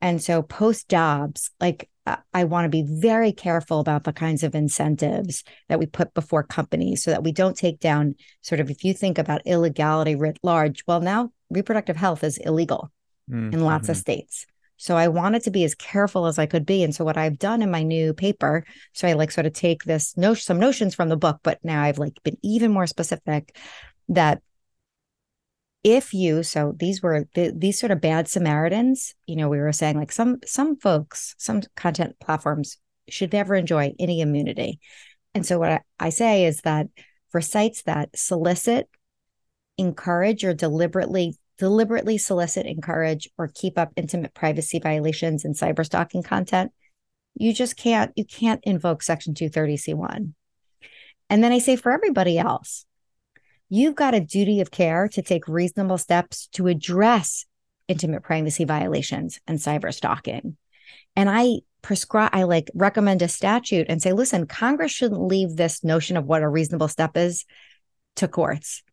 [0.01, 1.89] And so post Dobbs, like
[2.33, 6.43] I want to be very careful about the kinds of incentives that we put before
[6.43, 10.37] companies so that we don't take down sort of if you think about illegality writ
[10.43, 12.91] large, well, now reproductive health is illegal
[13.29, 13.53] mm-hmm.
[13.53, 14.01] in lots of mm-hmm.
[14.01, 14.45] states.
[14.77, 16.83] So I wanted to be as careful as I could be.
[16.83, 18.63] And so what I've done in my new paper,
[18.93, 21.83] so I like sort of take this no some notions from the book, but now
[21.83, 23.57] I've like been even more specific
[24.09, 24.41] that
[25.83, 29.71] if you so these were the, these sort of bad samaritans you know we were
[29.71, 34.79] saying like some some folks some content platforms should never enjoy any immunity
[35.33, 36.87] and so what I, I say is that
[37.29, 38.89] for sites that solicit
[39.77, 46.23] encourage or deliberately deliberately solicit encourage or keep up intimate privacy violations and cyber stalking
[46.23, 46.71] content
[47.35, 50.33] you just can't you can't invoke section 230c1
[51.29, 52.85] and then i say for everybody else
[53.69, 57.45] you've got a duty of care to take reasonable steps to address
[57.87, 60.57] intimate privacy violations and cyber stalking.
[61.15, 65.83] And I prescribe, I like recommend a statute and say, listen, Congress shouldn't leave this
[65.83, 67.45] notion of what a reasonable step is
[68.17, 68.83] to courts.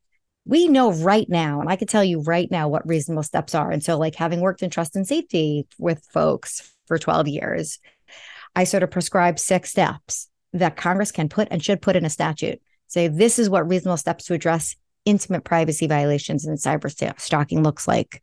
[0.46, 3.70] We know right now, and I can tell you right now what reasonable steps are.
[3.70, 7.78] And so, like having worked in trust and safety with folks for 12 years,
[8.54, 12.10] I sort of prescribe six steps that Congress can put and should put in a
[12.10, 12.60] statute.
[12.86, 17.88] Say, this is what reasonable steps to address intimate privacy violations in cyber stalking looks
[17.88, 18.22] like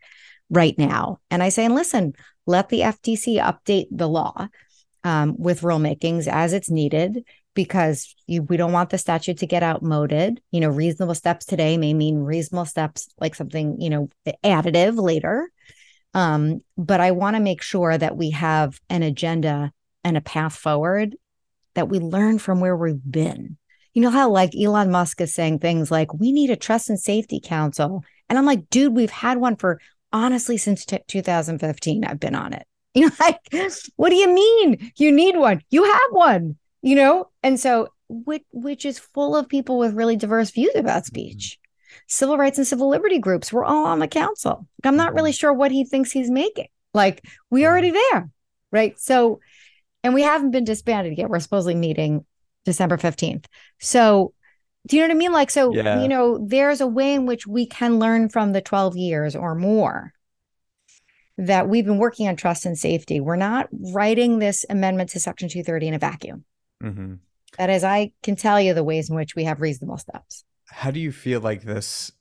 [0.49, 1.19] right now.
[1.29, 2.13] And I say, and listen,
[2.45, 4.47] let the FTC update the law
[5.03, 9.63] um, with rulemakings as it's needed because you, we don't want the statute to get
[9.63, 10.41] outmoded.
[10.51, 14.09] You know, reasonable steps today may mean reasonable steps like something, you know,
[14.43, 15.49] additive later.
[16.13, 19.71] Um, but I want to make sure that we have an agenda
[20.03, 21.15] and a path forward
[21.73, 23.57] that we learn from where we've been.
[23.93, 26.99] You know how like Elon Musk is saying things like, we need a trust and
[26.99, 28.03] safety council.
[28.29, 29.79] And I'm like, dude, we've had one for
[30.13, 32.05] honestly since t- 2015.
[32.05, 32.65] I've been on it.
[32.93, 33.39] You know, like,
[33.95, 35.61] what do you mean you need one?
[35.69, 37.29] You have one, you know?
[37.43, 41.15] And so, which, which is full of people with really diverse views about mm-hmm.
[41.15, 41.59] speech.
[42.07, 44.67] Civil rights and civil liberty groups were all on the council.
[44.83, 45.37] I'm not really mm-hmm.
[45.37, 46.67] sure what he thinks he's making.
[46.93, 48.29] Like, we already there.
[48.71, 48.99] Right.
[48.99, 49.39] So,
[50.03, 51.29] and we haven't been disbanded yet.
[51.29, 52.25] We're supposedly meeting
[52.65, 53.45] December 15th.
[53.79, 54.33] So,
[54.87, 55.31] do you know what I mean?
[55.31, 56.01] Like, so, yeah.
[56.01, 59.53] you know, there's a way in which we can learn from the 12 years or
[59.53, 60.13] more
[61.37, 63.19] that we've been working on trust and safety.
[63.19, 66.45] We're not writing this amendment to Section 230 in a vacuum.
[66.81, 67.13] Mm-hmm.
[67.57, 70.43] That is, I can tell you the ways in which we have reasonable steps.
[70.67, 72.11] How do you feel like this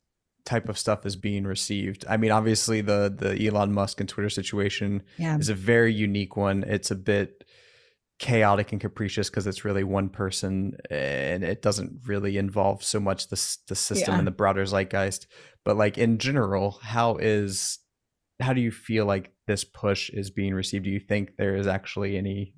[0.44, 2.04] type of stuff is being received?
[2.08, 5.38] I mean, obviously, the the Elon Musk and Twitter situation yeah.
[5.38, 6.64] is a very unique one.
[6.64, 7.44] It's a bit
[8.20, 13.28] chaotic and capricious because it's really one person and it doesn't really involve so much
[13.28, 14.18] the, the system yeah.
[14.18, 15.26] and the broader zeitgeist
[15.64, 17.78] but like in general how is
[18.38, 21.66] how do you feel like this push is being received do you think there is
[21.66, 22.52] actually any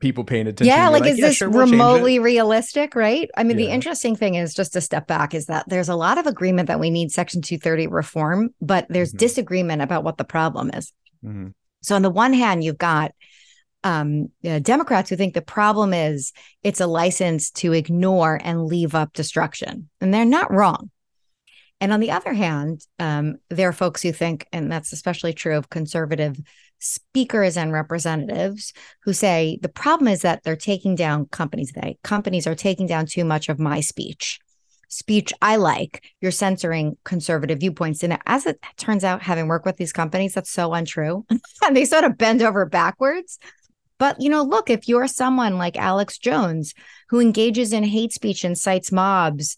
[0.00, 3.44] people paying attention yeah like, like, is yeah, this sure, we'll remotely realistic right i
[3.44, 3.66] mean yeah.
[3.66, 6.68] the interesting thing is just to step back is that there's a lot of agreement
[6.68, 9.18] that we need section 230 reform but there's mm-hmm.
[9.18, 10.92] disagreement about what the problem is
[11.24, 11.48] mm-hmm.
[11.82, 13.12] so on the one hand you've got
[13.84, 14.30] um,
[14.62, 19.90] Democrats who think the problem is it's a license to ignore and leave up destruction.
[20.00, 20.90] And they're not wrong.
[21.80, 25.56] And on the other hand, um, there are folks who think, and that's especially true
[25.56, 26.40] of conservative
[26.84, 31.72] speakers and representatives, who say the problem is that they're taking down companies.
[31.72, 34.38] They companies are taking down too much of my speech.
[34.88, 38.04] Speech I like, you're censoring conservative viewpoints.
[38.04, 41.24] And as it turns out, having worked with these companies, that's so untrue.
[41.64, 43.38] and they sort of bend over backwards
[43.98, 46.74] but, you know, look, if you're someone like Alex Jones
[47.08, 49.56] who engages in hate speech and cites mobs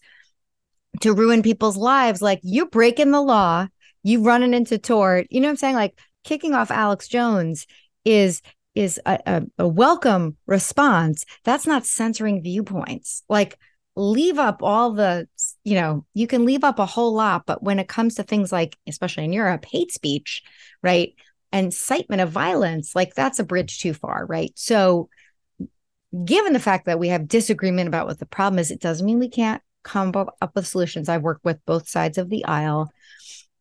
[1.01, 3.67] to ruin people's lives, like you're breaking the law,
[4.03, 5.27] you running into tort.
[5.29, 5.75] You know what I'm saying?
[5.75, 7.65] Like kicking off Alex Jones
[8.05, 8.41] is
[8.75, 11.25] is a, a, a welcome response.
[11.43, 13.23] That's not censoring viewpoints.
[13.27, 13.57] Like
[13.95, 15.27] leave up all the,
[15.63, 18.51] you know, you can leave up a whole lot, but when it comes to things
[18.51, 20.43] like, especially in Europe, hate speech,
[20.83, 21.15] right?
[21.53, 24.51] incitement of violence, like that's a bridge too far, right?
[24.55, 25.09] So,
[26.25, 29.19] given the fact that we have disagreement about what the problem is, it doesn't mean
[29.19, 31.09] we can't come up with solutions.
[31.09, 32.91] I've worked with both sides of the aisle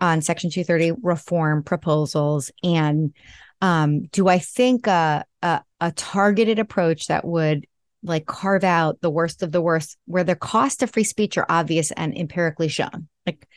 [0.01, 2.51] on Section 230 reform proposals.
[2.63, 3.15] And
[3.61, 7.67] um, do I think a, a, a targeted approach that would
[8.03, 11.47] like carve out the worst of the worst, where the cost of free speech are
[11.49, 13.09] obvious and empirically shown?
[13.25, 13.49] Like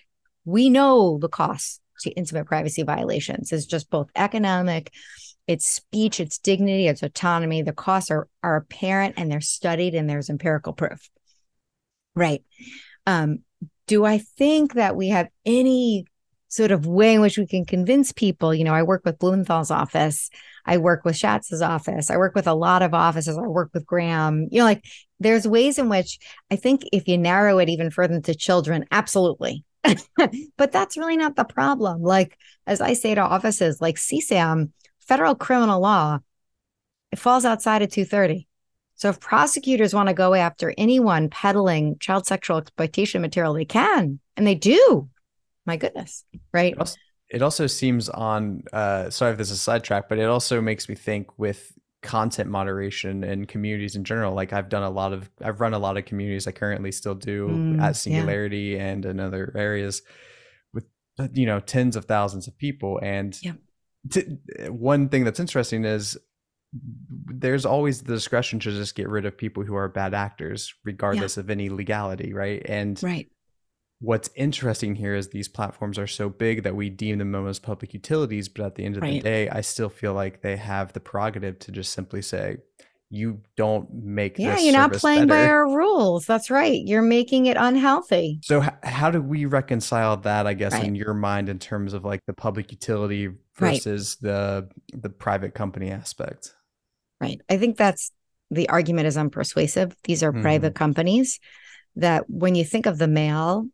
[0.46, 4.92] we know the costs to intimate privacy violations is just both economic,
[5.48, 7.62] it's speech, it's dignity, it's autonomy.
[7.62, 11.10] The costs are are apparent and they're studied and there's empirical proof.
[12.16, 12.44] Right.
[13.06, 13.40] Um,
[13.88, 16.06] do I think that we have any
[16.50, 18.54] sort of way in which we can convince people?
[18.54, 20.30] You know, I work with Blumenthal's office,
[20.66, 23.86] I work with Schatz's office, I work with a lot of offices, I work with
[23.86, 24.48] Graham.
[24.52, 24.84] You know, like
[25.20, 26.20] there's ways in which
[26.52, 29.64] I think if you narrow it even further to children, absolutely.
[30.58, 32.02] but that's really not the problem.
[32.02, 36.20] Like, as I say to offices like CSAM, federal criminal law,
[37.12, 38.48] it falls outside of 230.
[38.96, 44.20] So if prosecutors want to go after anyone peddling child sexual exploitation material, they can,
[44.36, 45.10] and they do.
[45.70, 46.74] My goodness, right?
[46.74, 46.98] It also,
[47.30, 48.64] it also seems on.
[48.74, 52.50] Uh, sorry if this is a sidetrack, but it also makes me think with content
[52.50, 55.98] moderation and communities in general like i've done a lot of i've run a lot
[55.98, 58.88] of communities i currently still do mm, at singularity yeah.
[58.88, 60.02] and in other areas
[60.74, 60.86] with
[61.34, 63.52] you know tens of thousands of people and yeah.
[64.10, 64.38] t-
[64.70, 66.18] one thing that's interesting is
[67.26, 71.36] there's always the discretion to just get rid of people who are bad actors regardless
[71.36, 71.42] yeah.
[71.42, 73.28] of any legality right and right
[74.02, 77.94] what's interesting here is these platforms are so big that we deem them as public
[77.94, 79.14] utilities but at the end of right.
[79.14, 82.58] the day i still feel like they have the prerogative to just simply say
[83.12, 85.48] you don't make yeah you're not playing better.
[85.48, 90.16] by our rules that's right you're making it unhealthy so h- how do we reconcile
[90.16, 90.84] that i guess right.
[90.84, 94.30] in your mind in terms of like the public utility versus right.
[94.30, 96.54] the the private company aspect
[97.20, 97.42] Right.
[97.50, 98.12] I think that's
[98.50, 99.94] the argument is unpersuasive.
[100.04, 100.42] These are mm-hmm.
[100.42, 101.40] private companies
[101.96, 103.68] that when you think of the mail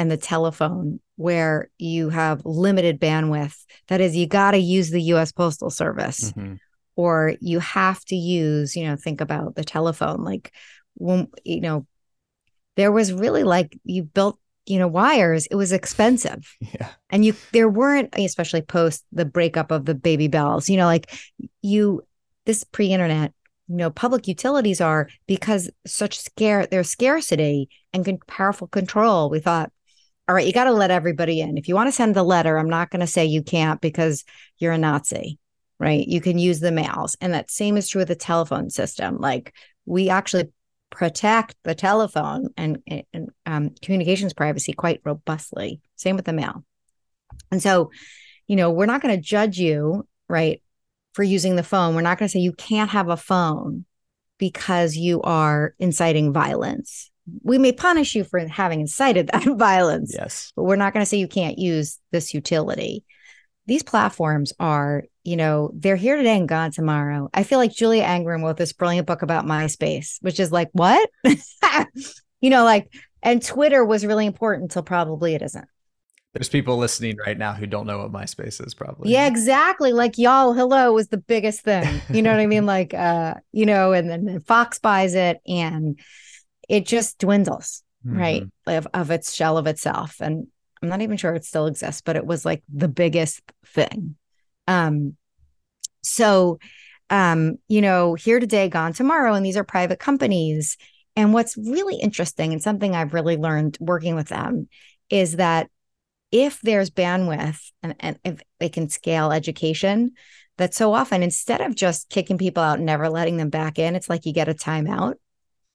[0.00, 3.54] and the telephone, where you have limited bandwidth,
[3.88, 6.32] that is, you got to use the US Postal Service.
[6.32, 6.54] Mm-hmm.
[6.96, 10.24] Or you have to use, you know, think about the telephone.
[10.24, 10.52] Like
[10.94, 11.86] when, you know,
[12.76, 17.34] there was really like you built you know wires it was expensive yeah and you
[17.52, 21.10] there weren't especially post the breakup of the baby bells you know like
[21.62, 22.02] you
[22.44, 23.32] this pre-internet
[23.68, 29.40] you know public utilities are because such scare there's scarcity and con- powerful control we
[29.40, 29.72] thought
[30.30, 31.58] all right you got to let everybody in.
[31.58, 34.24] If you want to send the letter i'm not going to say you can't because
[34.58, 35.40] you're a nazi
[35.80, 36.06] right?
[36.06, 37.16] You can use the mails.
[37.20, 39.16] And that same is true with the telephone system.
[39.18, 39.54] Like
[39.86, 40.52] we actually
[40.90, 45.80] protect the telephone and, and um, communications privacy quite robustly.
[45.96, 46.64] Same with the mail.
[47.50, 47.90] And so
[48.46, 50.62] you know we're not going to judge you right
[51.14, 51.94] for using the phone.
[51.94, 53.86] We're not going to say you can't have a phone
[54.38, 57.09] because you are inciting violence.
[57.42, 60.14] We may punish you for having incited that violence.
[60.16, 60.52] Yes.
[60.56, 63.04] But we're not going to say you can't use this utility.
[63.66, 67.28] These platforms are, you know, they're here today and gone tomorrow.
[67.32, 71.08] I feel like Julia Angwin wrote this brilliant book about MySpace, which is like, what?
[72.40, 72.92] you know, like,
[73.22, 75.68] and Twitter was really important until probably it isn't.
[76.32, 79.10] There's people listening right now who don't know what MySpace is, probably.
[79.10, 79.92] Yeah, exactly.
[79.92, 82.00] Like y'all, hello was the biggest thing.
[82.08, 82.66] You know what I mean?
[82.70, 85.98] Like, uh, you know, and then Fox buys it, and
[86.70, 88.18] it just dwindles, mm-hmm.
[88.18, 90.20] right, of, of its shell of itself.
[90.20, 90.46] And
[90.80, 94.14] I'm not even sure it still exists, but it was like the biggest thing.
[94.68, 95.16] Um,
[96.02, 96.60] so,
[97.10, 100.76] um, you know, here today, gone tomorrow, and these are private companies.
[101.16, 104.68] And what's really interesting and something I've really learned working with them
[105.10, 105.68] is that
[106.30, 110.12] if there's bandwidth and, and if they can scale education,
[110.56, 113.96] that so often instead of just kicking people out and never letting them back in,
[113.96, 115.14] it's like you get a timeout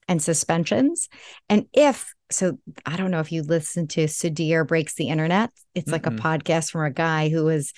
[0.08, 1.10] and suspensions.
[1.50, 5.52] And if so, I don't know if you listen to Sudhir Breaks the Internet.
[5.76, 6.18] It's like mm-hmm.
[6.18, 7.72] a podcast from a guy who was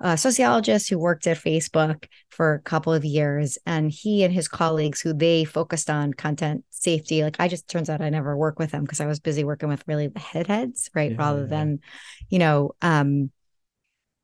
[0.00, 3.58] a sociologist who worked at Facebook for a couple of years.
[3.64, 7.88] And he and his colleagues, who they focused on content safety, like I just turns
[7.88, 10.48] out I never work with them because I was busy working with really the head
[10.48, 11.12] heads, right?
[11.12, 11.78] Yeah, Rather than,
[12.28, 13.30] you know, um,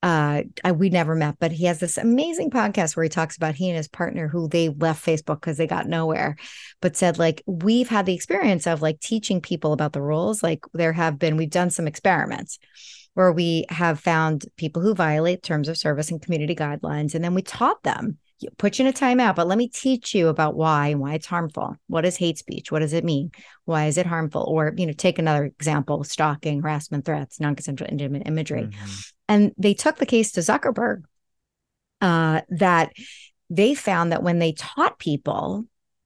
[0.03, 3.57] uh I, we never met but he has this amazing podcast where he talks about
[3.57, 6.37] he and his partner who they left facebook because they got nowhere
[6.81, 10.61] but said like we've had the experience of like teaching people about the rules like
[10.73, 12.59] there have been we've done some experiments
[13.15, 17.35] where we have found people who violate terms of service and community guidelines and then
[17.35, 18.19] we taught them
[18.57, 21.27] put you in a timeout, but let me teach you about why and why it's
[21.27, 21.77] harmful.
[21.87, 22.71] What is hate speech?
[22.71, 23.33] What does it mean?
[23.65, 24.45] Why is it harmful?
[24.47, 28.65] Or, you know, take another example stalking, harassment, threats, non consensual intimate imagery.
[28.65, 28.91] Mm-hmm.
[29.29, 31.03] And they took the case to Zuckerberg
[32.01, 32.93] uh, that
[33.51, 35.65] they found that when they taught people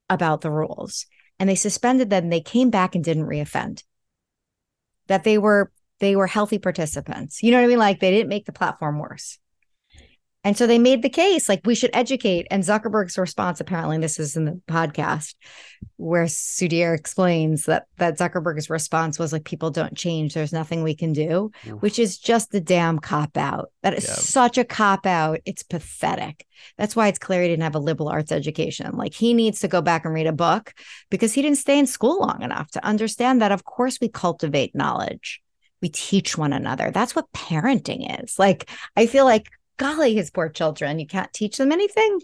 [0.09, 1.07] about the rules
[1.39, 3.83] and they suspended them, they came back and didn't reoffend.
[5.09, 7.43] That they were they were healthy participants.
[7.43, 7.79] You know what I mean?
[7.79, 9.39] Like they didn't make the platform worse.
[10.45, 12.49] And so they made the case like we should educate.
[12.51, 15.35] And Zuckerberg's response, apparently, this is in the podcast
[15.97, 20.35] where Sudhir explains that that Zuckerberg's response was like, people don't change.
[20.35, 23.71] There's nothing we can do, which is just a damn cop out.
[23.83, 25.41] That is such a cop out.
[25.45, 26.45] It's pathetic.
[26.77, 28.97] That's why it's clear he didn't have a liberal arts education.
[28.97, 30.75] Like he needs to go back and read a book
[31.09, 34.75] because he didn't stay in school long enough to understand that, of course, we cultivate
[34.75, 35.41] knowledge
[35.81, 36.93] we teach one another.
[36.93, 38.39] That's what parenting is.
[38.39, 42.21] Like, I feel like golly, his poor children, you can't teach them anything,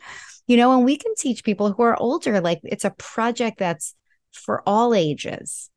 [0.47, 2.41] you know, and we can teach people who are older.
[2.41, 3.95] Like it's a project that's
[4.33, 5.71] for all ages,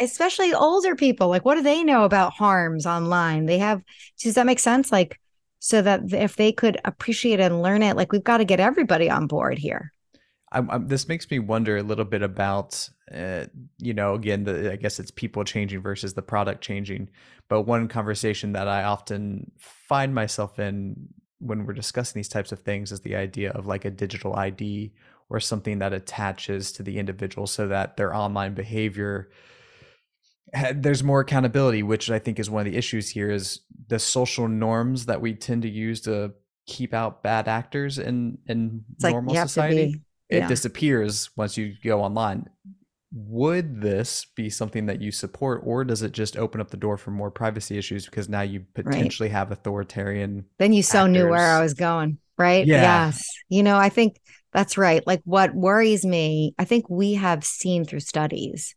[0.00, 1.28] especially older people.
[1.28, 3.46] Like, what do they know about harms online?
[3.46, 3.82] They have,
[4.20, 4.90] does that make sense?
[4.90, 5.20] Like,
[5.58, 9.10] so that if they could appreciate and learn it, like we've got to get everybody
[9.10, 9.92] on board here.
[10.52, 13.46] I'm, I'm, this makes me wonder a little bit about, uh,
[13.78, 17.10] you know, again, the, I guess it's people changing versus the product changing.
[17.48, 22.60] But one conversation that I often find myself in when we're discussing these types of
[22.60, 24.92] things is the idea of like a digital ID
[25.30, 29.30] or something that attaches to the individual so that their online behavior
[30.74, 34.48] there's more accountability which i think is one of the issues here is the social
[34.48, 36.32] norms that we tend to use to
[36.66, 40.48] keep out bad actors in in it's normal like society it yeah.
[40.48, 42.48] disappears once you go online
[43.12, 46.96] would this be something that you support or does it just open up the door
[46.96, 49.34] for more privacy issues because now you potentially right.
[49.34, 51.12] have authoritarian then you so actors.
[51.12, 53.08] knew where i was going right yeah.
[53.08, 54.20] yes you know i think
[54.52, 58.76] that's right like what worries me i think we have seen through studies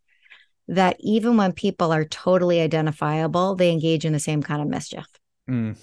[0.66, 5.06] that even when people are totally identifiable they engage in the same kind of mischief
[5.48, 5.76] mm.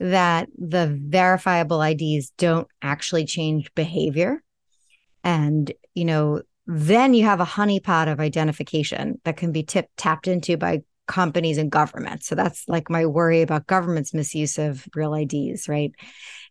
[0.00, 4.42] that the verifiable IDs don't actually change behavior.
[5.26, 10.56] And, you know, then you have a honeypot of identification that can be tapped into
[10.56, 12.28] by companies and governments.
[12.28, 15.90] So that's like my worry about government's misuse of real IDs, right?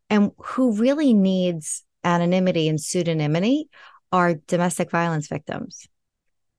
[0.09, 3.63] And who really needs anonymity and pseudonymity
[4.11, 5.87] are domestic violence victims,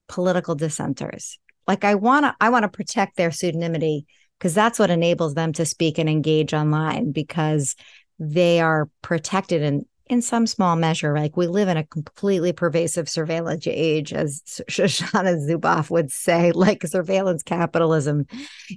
[0.08, 1.38] political dissenters.
[1.66, 4.06] Like I want to I want to protect their pseudonymity
[4.38, 7.76] because that's what enables them to speak and engage online because
[8.18, 13.08] they are protected in in some small measure like we live in a completely pervasive
[13.08, 18.26] surveillance age as shoshana zuboff would say like surveillance capitalism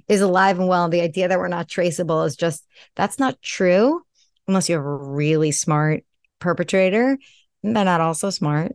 [0.08, 0.84] is alive and well.
[0.84, 2.66] And the idea that we're not traceable is just
[2.96, 4.02] that's not true
[4.48, 6.04] unless you have a really smart
[6.40, 7.16] perpetrator.
[7.62, 8.72] They're not also smart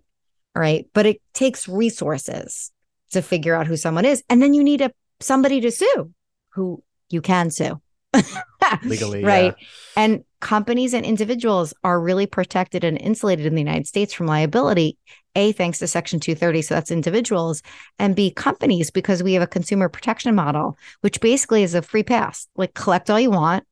[0.55, 0.87] right?
[0.93, 2.71] But it takes resources
[3.11, 6.11] to figure out who someone is and then you need a somebody to sue
[6.49, 7.79] who you can sue
[8.83, 9.67] legally right yeah.
[9.95, 14.97] and companies and individuals are really protected and insulated in the united states from liability
[15.35, 17.61] a thanks to section 230 so that's individuals
[17.99, 22.03] and b companies because we have a consumer protection model which basically is a free
[22.03, 23.63] pass like collect all you want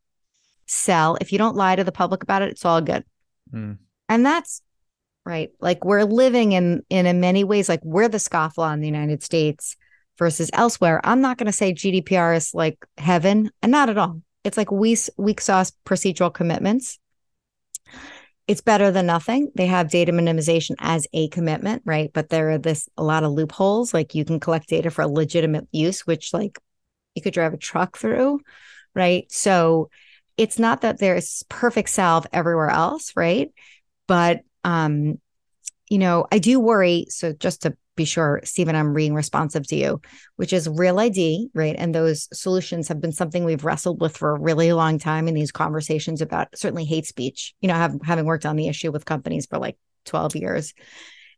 [0.66, 3.04] sell if you don't lie to the public about it it's all good
[3.54, 3.78] mm.
[4.10, 4.62] and that's
[5.26, 8.88] right like we're living in in in many ways like we're the scofflaw in the
[8.88, 9.76] united states
[10.18, 11.02] versus elsewhere.
[11.04, 14.22] I'm not going to say GDPR is like heaven, and not at all.
[14.44, 17.00] It's like weak, weak sauce procedural commitments.
[18.46, 19.52] It's better than nothing.
[19.56, 22.12] They have data minimization as a commitment, right?
[22.14, 23.94] But there are this a lot of loopholes.
[23.94, 26.60] Like you can collect data for legitimate use, which like
[27.16, 28.42] you could drive a truck through,
[28.94, 29.32] right?
[29.32, 29.90] So
[30.36, 33.52] it's not that there's perfect salve everywhere else, right?
[34.08, 35.20] But um,
[35.90, 37.06] you know, I do worry.
[37.10, 40.02] So just to be sure, Steven, I'm being responsive to you,
[40.36, 41.76] which is real ID, right?
[41.78, 45.36] And those solutions have been something we've wrestled with for a really long time in
[45.36, 49.06] these conversations about certainly hate speech, you know, have, having worked on the issue with
[49.06, 50.74] companies for like 12 years.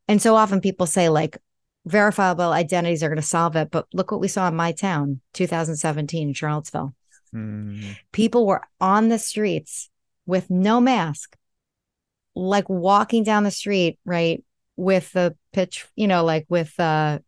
[0.08, 1.38] And so often people say, like,
[1.86, 3.70] verifiable identities are going to solve it.
[3.70, 6.96] But look what we saw in my town, 2017, Charlottesville.
[7.34, 7.98] Mm.
[8.12, 9.90] People were on the streets
[10.26, 11.36] with no mask,
[12.34, 14.44] like walking down the street, right?
[14.78, 17.20] With the pitch, you know, like with uh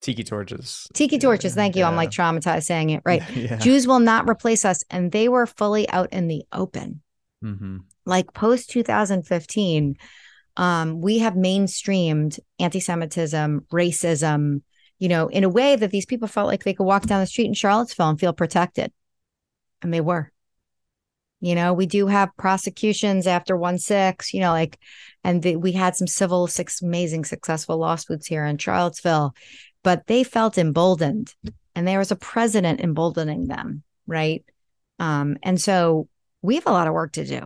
[0.00, 0.88] tiki torches.
[0.94, 1.54] Tiki torches.
[1.54, 1.80] Thank you.
[1.80, 1.88] Yeah.
[1.88, 3.02] I'm like traumatized saying it.
[3.04, 3.22] Right.
[3.36, 3.56] Yeah.
[3.58, 4.84] Jews will not replace us.
[4.90, 7.02] And they were fully out in the open.
[7.42, 7.78] Mm-hmm.
[8.04, 9.96] Like post 2015,
[10.56, 14.62] um, we have mainstreamed anti Semitism, racism,
[14.98, 17.26] you know, in a way that these people felt like they could walk down the
[17.26, 18.92] street in Charlottesville and feel protected.
[19.80, 20.31] And they were.
[21.42, 24.78] You know, we do have prosecutions after one six, you know, like,
[25.24, 29.34] and the, we had some civil, six amazing, successful lawsuits here in Charlottesville,
[29.82, 31.34] but they felt emboldened
[31.74, 33.82] and there was a president emboldening them.
[34.06, 34.44] Right.
[35.00, 36.08] Um, and so
[36.42, 37.42] we have a lot of work to do.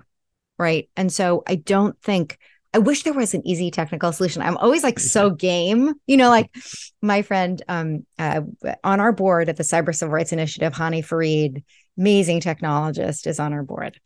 [0.58, 0.90] Right.
[0.94, 2.38] And so I don't think,
[2.74, 4.42] I wish there was an easy technical solution.
[4.42, 6.54] I'm always like so game, you know, like
[7.00, 8.42] my friend um, uh,
[8.84, 11.64] on our board at the Cyber Civil Rights Initiative, Hani Farid,
[11.98, 14.00] amazing technologist, is on our board.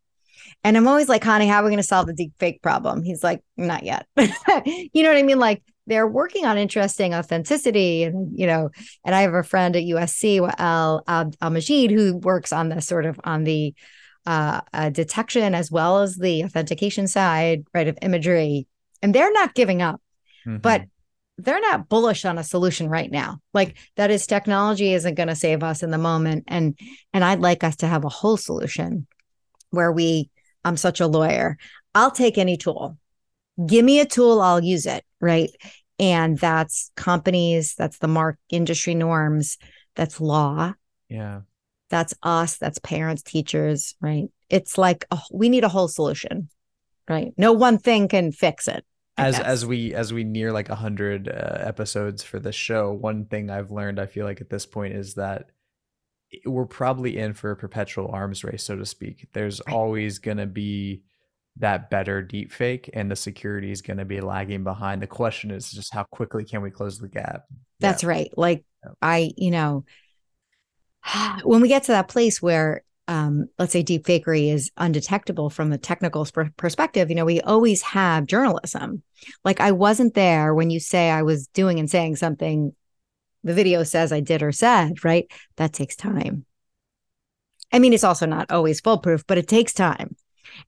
[0.62, 3.02] And I'm always like, Hani, how are we going to solve the deep fake problem?
[3.02, 4.06] He's like, not yet.
[4.16, 5.38] you know what I mean?
[5.38, 8.70] Like they're working on interesting authenticity and, you know,
[9.04, 12.80] and I have a friend at USC, Al, Al, Al Majid, who works on the
[12.80, 13.74] sort of on the
[14.26, 18.66] uh, uh, detection as well as the authentication side, right, of imagery.
[19.02, 20.00] And they're not giving up.
[20.46, 20.58] Mm-hmm.
[20.58, 20.84] But
[21.42, 23.38] they're not bullish on a solution right now.
[23.54, 26.78] Like that is technology isn't going to save us in the moment and
[27.12, 29.06] and i'd like us to have a whole solution
[29.70, 30.30] where we
[30.64, 31.56] i'm such a lawyer.
[31.94, 32.98] I'll take any tool.
[33.66, 35.50] Give me a tool i'll use it right?
[35.98, 39.58] And that's companies that's the mark industry norms
[39.96, 40.74] that's law.
[41.08, 41.40] Yeah.
[41.88, 44.28] That's us that's parents teachers right?
[44.48, 46.48] It's like a, we need a whole solution
[47.08, 47.32] right?
[47.36, 48.84] No one thing can fix it
[49.26, 53.50] as as we as we near like 100 uh, episodes for this show one thing
[53.50, 55.50] i've learned i feel like at this point is that
[56.44, 59.74] we're probably in for a perpetual arms race so to speak there's right.
[59.74, 61.02] always going to be
[61.56, 65.50] that better deep fake and the security is going to be lagging behind the question
[65.50, 67.44] is just how quickly can we close the gap
[67.80, 68.08] that's yeah.
[68.08, 68.92] right like yeah.
[69.02, 69.84] i you know
[71.42, 75.72] when we get to that place where um, let's say deep fakery is undetectable from
[75.72, 79.02] a technical sp- perspective, you know, we always have journalism.
[79.44, 82.72] Like I wasn't there when you say I was doing and saying something
[83.42, 85.28] the video says I did or said, right?
[85.56, 86.44] That takes time.
[87.72, 90.14] I mean, it's also not always foolproof, but it takes time.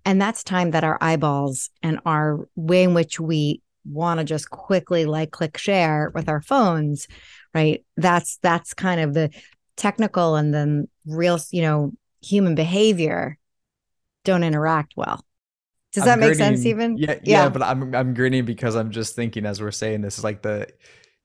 [0.05, 4.51] And that's time that our eyeballs and our way in which we want to just
[4.51, 7.07] quickly like click share with our phones,
[7.55, 7.85] right?
[7.97, 9.31] That's that's kind of the
[9.77, 11.93] technical and then real, you know,
[12.23, 13.39] human behavior
[14.25, 15.25] don't interact well.
[15.93, 16.97] Does that I'm make sense, even?
[16.97, 17.21] Steven?
[17.25, 20.25] Yeah, yeah, but I'm I'm grinning because I'm just thinking as we're saying this is
[20.25, 20.69] like the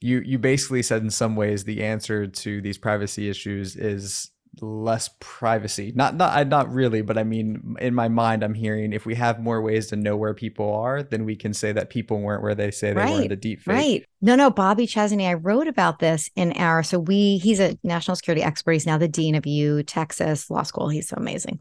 [0.02, 4.30] you you basically said in some ways the answer to these privacy issues is
[4.62, 5.92] less privacy.
[5.96, 9.16] Not not I- not really, but I mean in my mind I'm hearing if we
[9.16, 12.42] have more ways to know where people are, then we can say that people weren't
[12.42, 13.74] where they say they were in Right, the deep fake.
[13.74, 14.06] Right.
[14.20, 18.16] No, no, Bobby Chesney, I wrote about this in our so we he's a national
[18.16, 18.72] security expert.
[18.74, 20.90] He's now the dean of U Texas Law School.
[20.90, 21.60] He's so amazing.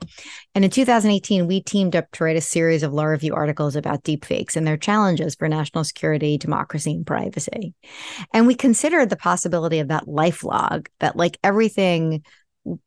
[0.54, 4.02] And in 2018, we teamed up to write a series of law review articles about
[4.04, 7.74] deep fakes and their challenges for national security, democracy, and privacy.
[8.32, 12.24] And we considered the possibility of that life log that like everything,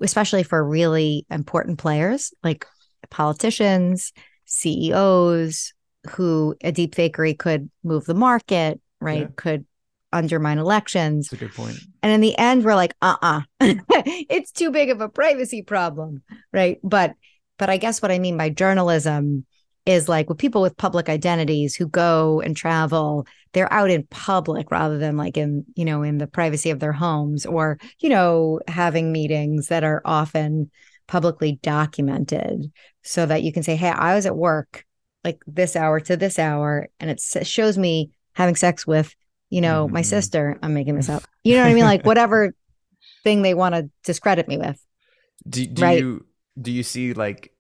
[0.01, 2.65] especially for really important players like
[3.09, 4.13] politicians,
[4.45, 5.73] CEOs,
[6.11, 9.21] who a deep fakery could move the market, right?
[9.21, 9.27] Yeah.
[9.35, 9.65] Could
[10.11, 11.29] undermine elections.
[11.29, 11.77] That's a good point.
[12.01, 16.23] And in the end, we're like, uh-uh, it's too big of a privacy problem,
[16.53, 16.79] right?
[16.83, 17.13] But
[17.57, 19.45] but I guess what I mean by journalism
[19.85, 24.71] is like with people with public identities who go and travel, they're out in public
[24.71, 28.59] rather than like in, you know, in the privacy of their homes or, you know,
[28.67, 30.69] having meetings that are often
[31.07, 32.71] publicly documented
[33.03, 34.85] so that you can say, hey, I was at work
[35.23, 39.13] like this hour to this hour, and it shows me having sex with,
[39.49, 40.05] you know, my Mhm.
[40.05, 40.57] sister.
[40.61, 41.23] I'm making this up.
[41.43, 41.83] You know what I mean?
[41.85, 42.53] Like whatever
[43.23, 44.79] thing they want to discredit me with.
[45.47, 45.99] Do do Right.
[45.99, 46.25] you
[46.61, 47.51] do you see like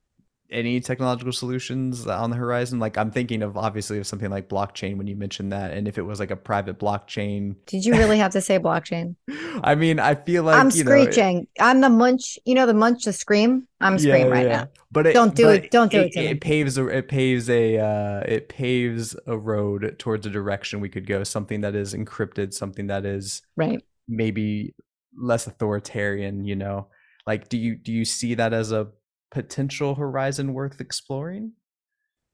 [0.51, 2.79] any technological solutions on the horizon?
[2.79, 5.97] Like I'm thinking of obviously of something like blockchain when you mentioned that, and if
[5.97, 7.55] it was like a private blockchain.
[7.65, 9.15] Did you really have to say blockchain?
[9.63, 11.47] I mean, I feel like I'm you know, it- screeching.
[11.59, 12.39] I'm the munch.
[12.45, 13.67] You know the munch to scream.
[13.81, 14.57] I'm Yeah, screaming right yeah.
[14.57, 14.67] now.
[14.91, 16.25] But it, Don't do but it- don't do it me.
[16.27, 20.89] It paves a it paves a uh, it paves a road towards a direction we
[20.89, 21.23] could go.
[21.23, 23.81] Something that is encrypted, something that is Right.
[24.07, 24.73] maybe
[25.15, 26.43] less authoritarian.
[26.43, 26.87] You know,
[27.27, 28.87] like do you do you see that as a
[29.31, 31.53] potential horizon worth exploring?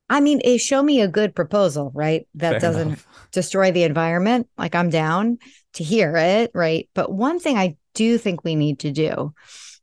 [0.10, 2.28] I mean, it show me a good proposal, right?
[2.36, 3.08] That Fair doesn't enough.
[3.32, 4.48] destroy the environment.
[4.58, 5.40] Like I'm down
[5.74, 6.90] to hear it, right?
[6.94, 9.34] But one thing I do think we need to do,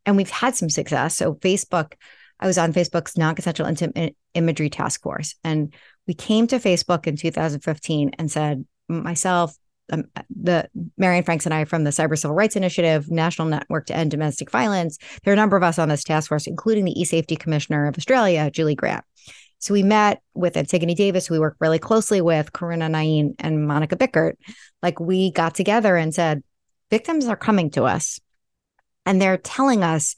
[0.07, 1.17] and we've had some success.
[1.17, 1.95] So Facebook,
[2.39, 5.75] I was on Facebook's non-consensual intimate imagery task force, and
[6.07, 9.57] we came to Facebook in 2015 and said, myself,
[9.93, 13.87] um, the Mary Anne Franks and I from the Cyber Civil Rights Initiative, National Network
[13.87, 14.99] to End Domestic Violence.
[15.23, 17.97] There are a number of us on this task force, including the e-safety commissioner of
[17.97, 19.05] Australia, Julie Grant.
[19.59, 23.59] So we met with Antigone Davis, who we work really closely with, Karuna Nain and
[23.69, 24.35] Monika Bickert.
[24.83, 26.43] Like we got together and said,
[26.91, 28.19] victims are coming to us
[29.07, 30.17] and they're telling us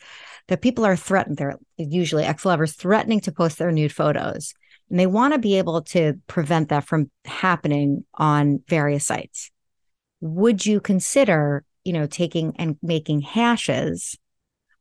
[0.48, 1.36] that people are threatened.
[1.36, 4.54] They're usually ex lovers threatening to post their nude photos.
[4.90, 9.50] And they want to be able to prevent that from happening on various sites.
[10.20, 14.16] Would you consider, you know, taking and making hashes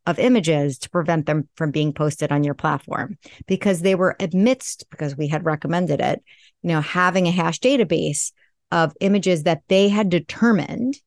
[0.05, 3.17] of images to prevent them from being posted on your platform?
[3.47, 6.23] Because they were amidst, because we had recommended it,
[6.61, 8.31] you know, having a hash database
[8.71, 10.99] of images that they had determined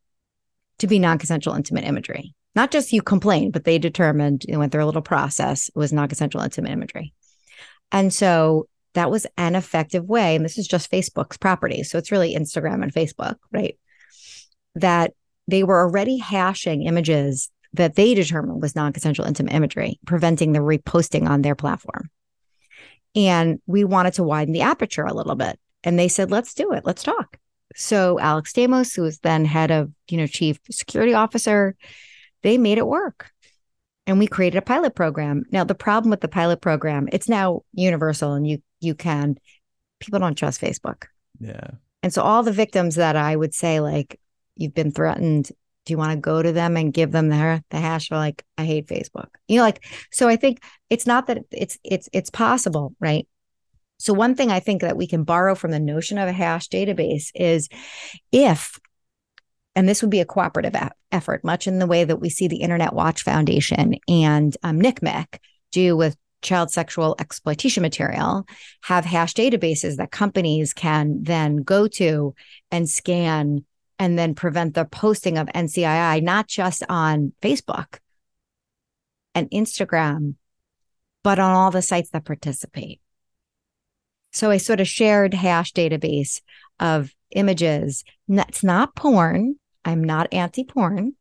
[0.79, 2.35] to be non-consensual intimate imagery.
[2.55, 5.70] Not just you complained, but they determined it went through a little process.
[5.74, 7.12] Was non-consensual intimate imagery.
[7.93, 10.37] And so that was an effective way.
[10.37, 11.83] And this is just Facebook's property.
[11.83, 13.79] So it's really Instagram and Facebook, right?
[14.77, 15.12] That
[15.49, 21.29] they were already hashing images that they determined was non-consensual intimate imagery, preventing the reposting
[21.29, 22.09] on their platform.
[23.14, 25.59] And we wanted to widen the aperture a little bit.
[25.85, 26.85] And they said, let's do it.
[26.85, 27.39] Let's talk.
[27.74, 31.77] So Alex Stamos, who was then head of, you know, chief security officer,
[32.43, 33.31] they made it work.
[34.07, 35.45] And we created a pilot program.
[35.51, 39.37] Now, the problem with the pilot program, it's now universal and you you can
[39.99, 41.07] people don't trust Facebook.
[41.41, 41.70] Yeah.
[42.03, 44.20] And so all the victims that I would say, like,
[44.57, 45.51] you've been threatened,
[45.85, 48.45] do you want to go to them and give them the, the hash for like,
[48.59, 49.29] I hate Facebook?
[49.49, 53.27] You know, like, so I think it's not that it's it's it's possible, right?
[53.99, 56.69] So one thing I think that we can borrow from the notion of a hash
[56.69, 57.69] database is
[58.33, 58.79] if
[59.75, 60.75] and this would be a cooperative
[61.13, 65.39] effort, much in the way that we see the Internet Watch Foundation and um, NCMEC
[65.71, 68.47] do with child sexual exploitation material,
[68.83, 72.35] have hash databases that companies can then go to
[72.71, 73.65] and scan
[73.99, 77.99] and then prevent the posting of NCII, not just on Facebook
[79.35, 80.35] and Instagram,
[81.23, 83.01] but on all the sites that participate.
[84.33, 86.43] So a sort of shared hash database
[86.79, 88.05] of images.
[88.29, 89.57] That's not porn.
[89.85, 91.15] I'm not anti porn,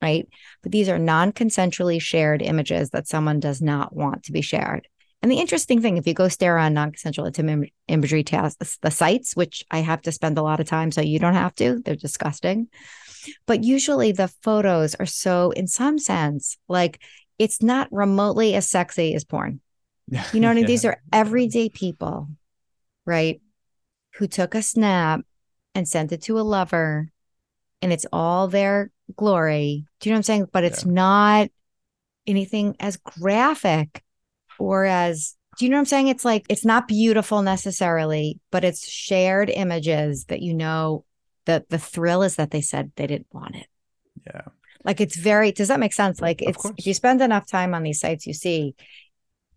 [0.00, 0.26] right?
[0.62, 4.88] But these are non consensually shared images that someone does not want to be shared.
[5.22, 8.90] And the interesting thing, if you go stare on non consensual intimate imagery tasks, the
[8.90, 11.80] sites, which I have to spend a lot of time, so you don't have to,
[11.84, 12.68] they're disgusting.
[13.46, 17.00] But usually the photos are so, in some sense, like
[17.38, 19.60] it's not remotely as sexy as porn.
[20.32, 20.66] You know what I mean?
[20.66, 22.28] These are everyday people,
[23.06, 23.40] right?
[24.14, 25.20] Who took a snap
[25.74, 27.10] and sent it to a lover
[27.80, 29.84] and it's all their glory.
[30.00, 30.48] Do you know what I'm saying?
[30.52, 30.92] But it's yeah.
[30.92, 31.48] not
[32.26, 34.02] anything as graphic
[34.62, 36.08] or as do you know what I'm saying?
[36.08, 41.04] It's like it's not beautiful necessarily, but it's shared images that you know
[41.44, 43.66] that the thrill is that they said they didn't want it.
[44.26, 44.42] Yeah.
[44.84, 46.20] Like it's very does that make sense?
[46.20, 48.74] Like it's if you spend enough time on these sites you see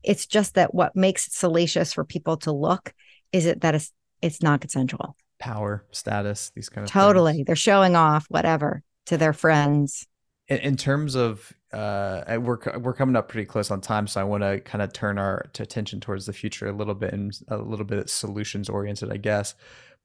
[0.03, 2.93] it's just that what makes it salacious for people to look
[3.32, 3.91] is it that it's
[4.22, 5.16] it's not consensual.
[5.39, 7.34] Power, status, these kind of totally.
[7.34, 7.45] Things.
[7.47, 10.08] They're showing off whatever to their friends.
[10.48, 14.24] In, in terms of uh, we're we're coming up pretty close on time, so I
[14.24, 17.58] want to kind of turn our attention towards the future a little bit and a
[17.58, 19.56] little bit solutions oriented, I guess.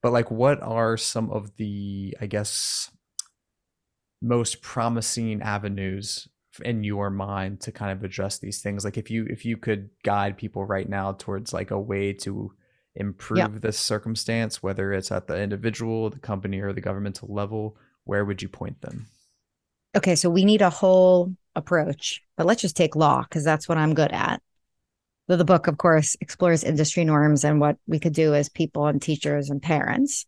[0.01, 2.89] But like, what are some of the, I guess,
[4.21, 6.27] most promising avenues
[6.65, 8.83] in your mind to kind of address these things?
[8.83, 12.51] Like, if you if you could guide people right now towards like a way to
[12.95, 13.47] improve yeah.
[13.47, 18.41] this circumstance, whether it's at the individual, the company, or the governmental level, where would
[18.41, 19.07] you point them?
[19.95, 23.77] Okay, so we need a whole approach, but let's just take law because that's what
[23.77, 24.41] I'm good at.
[25.27, 29.01] The book, of course, explores industry norms and what we could do as people and
[29.01, 30.25] teachers and parents.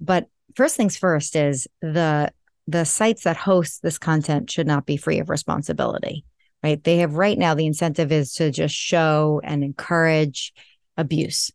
[0.00, 2.32] But first things first is the
[2.66, 6.24] the sites that host this content should not be free of responsibility,
[6.62, 6.82] right?
[6.82, 10.52] They have right now the incentive is to just show and encourage
[10.96, 11.50] abuse,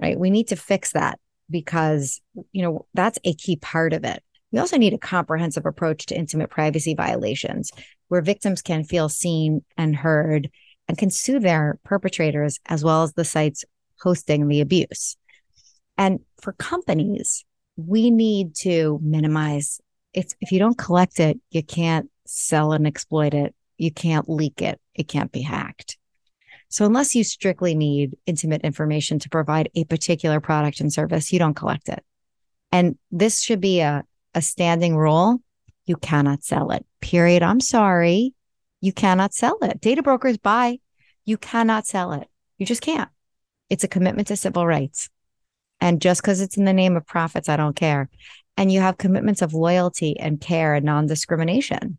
[0.00, 0.18] right?
[0.18, 1.18] We need to fix that
[1.50, 2.22] because
[2.52, 4.22] you know that's a key part of it
[4.54, 7.72] we also need a comprehensive approach to intimate privacy violations
[8.06, 10.48] where victims can feel seen and heard
[10.86, 13.64] and can sue their perpetrators as well as the sites
[14.00, 15.16] hosting the abuse.
[15.98, 17.44] And for companies,
[17.74, 19.80] we need to minimize
[20.12, 24.80] if you don't collect it, you can't sell and exploit it, you can't leak it,
[24.94, 25.98] it can't be hacked.
[26.68, 31.40] So unless you strictly need intimate information to provide a particular product and service, you
[31.40, 32.04] don't collect it.
[32.70, 34.04] And this should be a
[34.34, 35.40] a standing rule,
[35.86, 36.84] you cannot sell it.
[37.00, 37.42] Period.
[37.42, 38.34] I'm sorry.
[38.80, 39.80] You cannot sell it.
[39.80, 40.78] Data brokers buy.
[41.24, 42.28] You cannot sell it.
[42.58, 43.08] You just can't.
[43.70, 45.08] It's a commitment to civil rights.
[45.80, 48.08] And just because it's in the name of profits, I don't care.
[48.56, 51.98] And you have commitments of loyalty and care and non discrimination.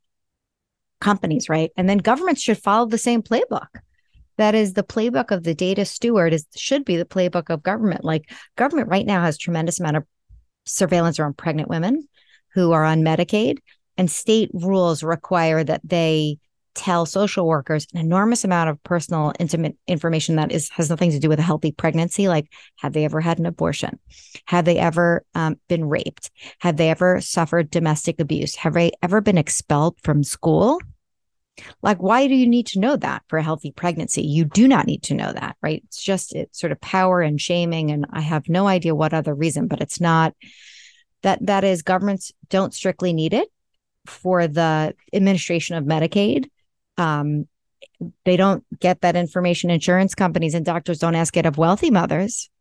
[1.01, 1.71] Companies, right?
[1.75, 3.67] And then governments should follow the same playbook.
[4.37, 8.03] That is the playbook of the data steward is should be the playbook of government.
[8.03, 10.05] Like government right now has tremendous amount of
[10.65, 12.07] surveillance around pregnant women,
[12.55, 13.59] who are on Medicaid,
[13.97, 16.39] and state rules require that they
[16.73, 21.19] tell social workers an enormous amount of personal intimate information that is has nothing to
[21.19, 23.97] do with a healthy pregnancy like have they ever had an abortion?
[24.45, 26.31] Have they ever um, been raped?
[26.59, 28.55] Have they ever suffered domestic abuse?
[28.55, 30.79] Have they ever been expelled from school?
[31.81, 34.23] Like why do you need to know that for a healthy pregnancy?
[34.23, 35.81] You do not need to know that right?
[35.85, 39.33] It's just it's sort of power and shaming and i have no idea what other
[39.33, 40.33] reason but it's not
[41.25, 43.49] that that is governments don't strictly need it
[44.05, 46.51] for the administration of Medicaid.
[46.99, 47.47] Um,
[48.25, 49.71] they don't get that information.
[49.71, 52.51] Insurance companies and doctors don't ask it of wealthy mothers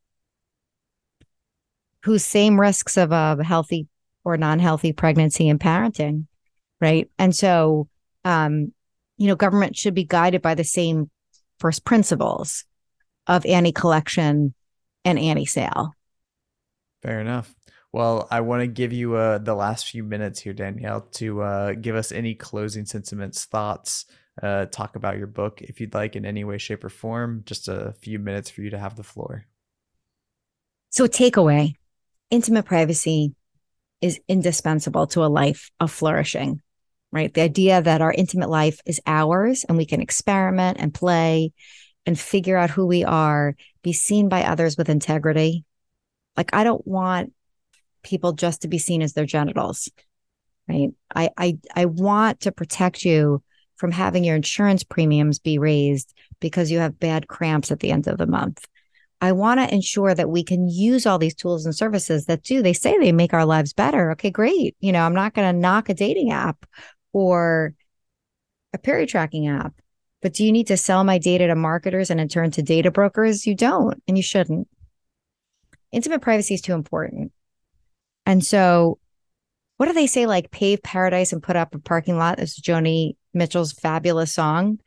[2.04, 3.86] whose same risks of a healthy
[4.24, 6.24] or non-healthy pregnancy and parenting,
[6.80, 7.10] right?
[7.18, 7.88] And so,
[8.24, 8.72] um,
[9.18, 11.10] you know, government should be guided by the same
[11.58, 12.64] first principles
[13.26, 14.54] of anti-collection
[15.04, 15.92] and anti-sale.
[17.02, 17.53] Fair enough.
[17.94, 21.72] Well, I want to give you uh, the last few minutes here, Danielle, to uh,
[21.74, 24.06] give us any closing sentiments, thoughts,
[24.42, 27.44] uh, talk about your book if you'd like in any way, shape, or form.
[27.46, 29.46] Just a few minutes for you to have the floor.
[30.90, 31.74] So, takeaway
[32.30, 33.36] intimate privacy
[34.00, 36.62] is indispensable to a life of flourishing,
[37.12, 37.32] right?
[37.32, 41.52] The idea that our intimate life is ours and we can experiment and play
[42.06, 45.64] and figure out who we are, be seen by others with integrity.
[46.36, 47.33] Like, I don't want
[48.04, 49.90] people just to be seen as their genitals
[50.68, 50.90] right?
[51.14, 53.42] I i i want to protect you
[53.76, 58.06] from having your insurance premiums be raised because you have bad cramps at the end
[58.06, 58.64] of the month.
[59.20, 62.62] I want to ensure that we can use all these tools and services that do
[62.62, 64.12] they say they make our lives better.
[64.12, 64.76] Okay great.
[64.80, 66.66] You know i'm not going to knock a dating app
[67.12, 67.74] or
[68.72, 69.74] a period tracking app
[70.20, 72.90] but do you need to sell my data to marketers and in turn to data
[72.90, 73.46] brokers?
[73.46, 74.68] You don't and you shouldn't.
[75.92, 77.30] Intimate privacy is too important
[78.26, 78.98] and so,
[79.76, 80.26] what do they say?
[80.26, 82.38] Like pave paradise and put up a parking lot.
[82.40, 84.78] Is Joni Mitchell's fabulous song.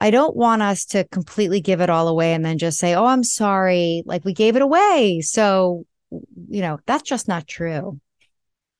[0.00, 3.04] I don't want us to completely give it all away and then just say, oh,
[3.06, 4.02] I'm sorry.
[4.06, 5.20] Like we gave it away.
[5.22, 8.00] So, you know, that's just not true.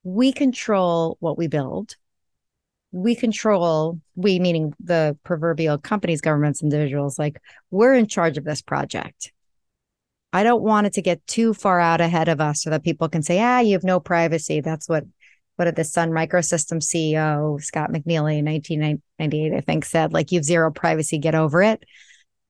[0.03, 1.97] We control what we build.
[2.93, 7.41] we control, we meaning the proverbial companies, governments, individuals, like
[7.71, 9.32] we're in charge of this project.
[10.33, 13.09] I don't want it to get too far out ahead of us so that people
[13.09, 14.61] can say, ah, you have no privacy.
[14.61, 15.05] That's what
[15.57, 20.39] what did the Sun Microsystems CEO Scott McNealy in 1998, I think, said, like you
[20.39, 21.85] have zero privacy, get over it.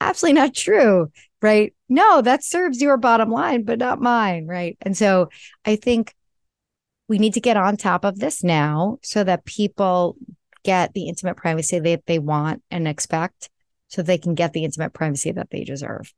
[0.00, 1.10] Absolutely not true,
[1.40, 1.74] right?
[1.88, 4.76] No, that serves your bottom line, but not mine, right?
[4.80, 5.30] And so
[5.64, 6.14] I think
[7.08, 10.16] we need to get on top of this now so that people
[10.62, 13.50] get the intimate privacy that they want and expect
[13.88, 16.12] so they can get the intimate privacy that they deserve.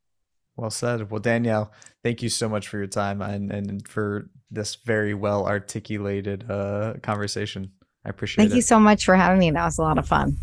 [0.57, 1.11] Well said.
[1.11, 1.71] Well, Danielle,
[2.03, 6.93] thank you so much for your time and, and for this very well articulated uh,
[7.03, 7.71] conversation.
[8.05, 8.51] I appreciate thank it.
[8.51, 9.51] Thank you so much for having me.
[9.51, 10.37] That was a lot of fun.